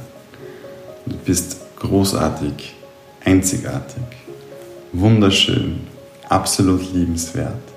Du 1.06 1.16
bist 1.18 1.58
großartig, 1.80 2.76
einzigartig, 3.24 4.04
wunderschön, 4.92 5.82
absolut 6.30 6.94
liebenswert 6.94 7.75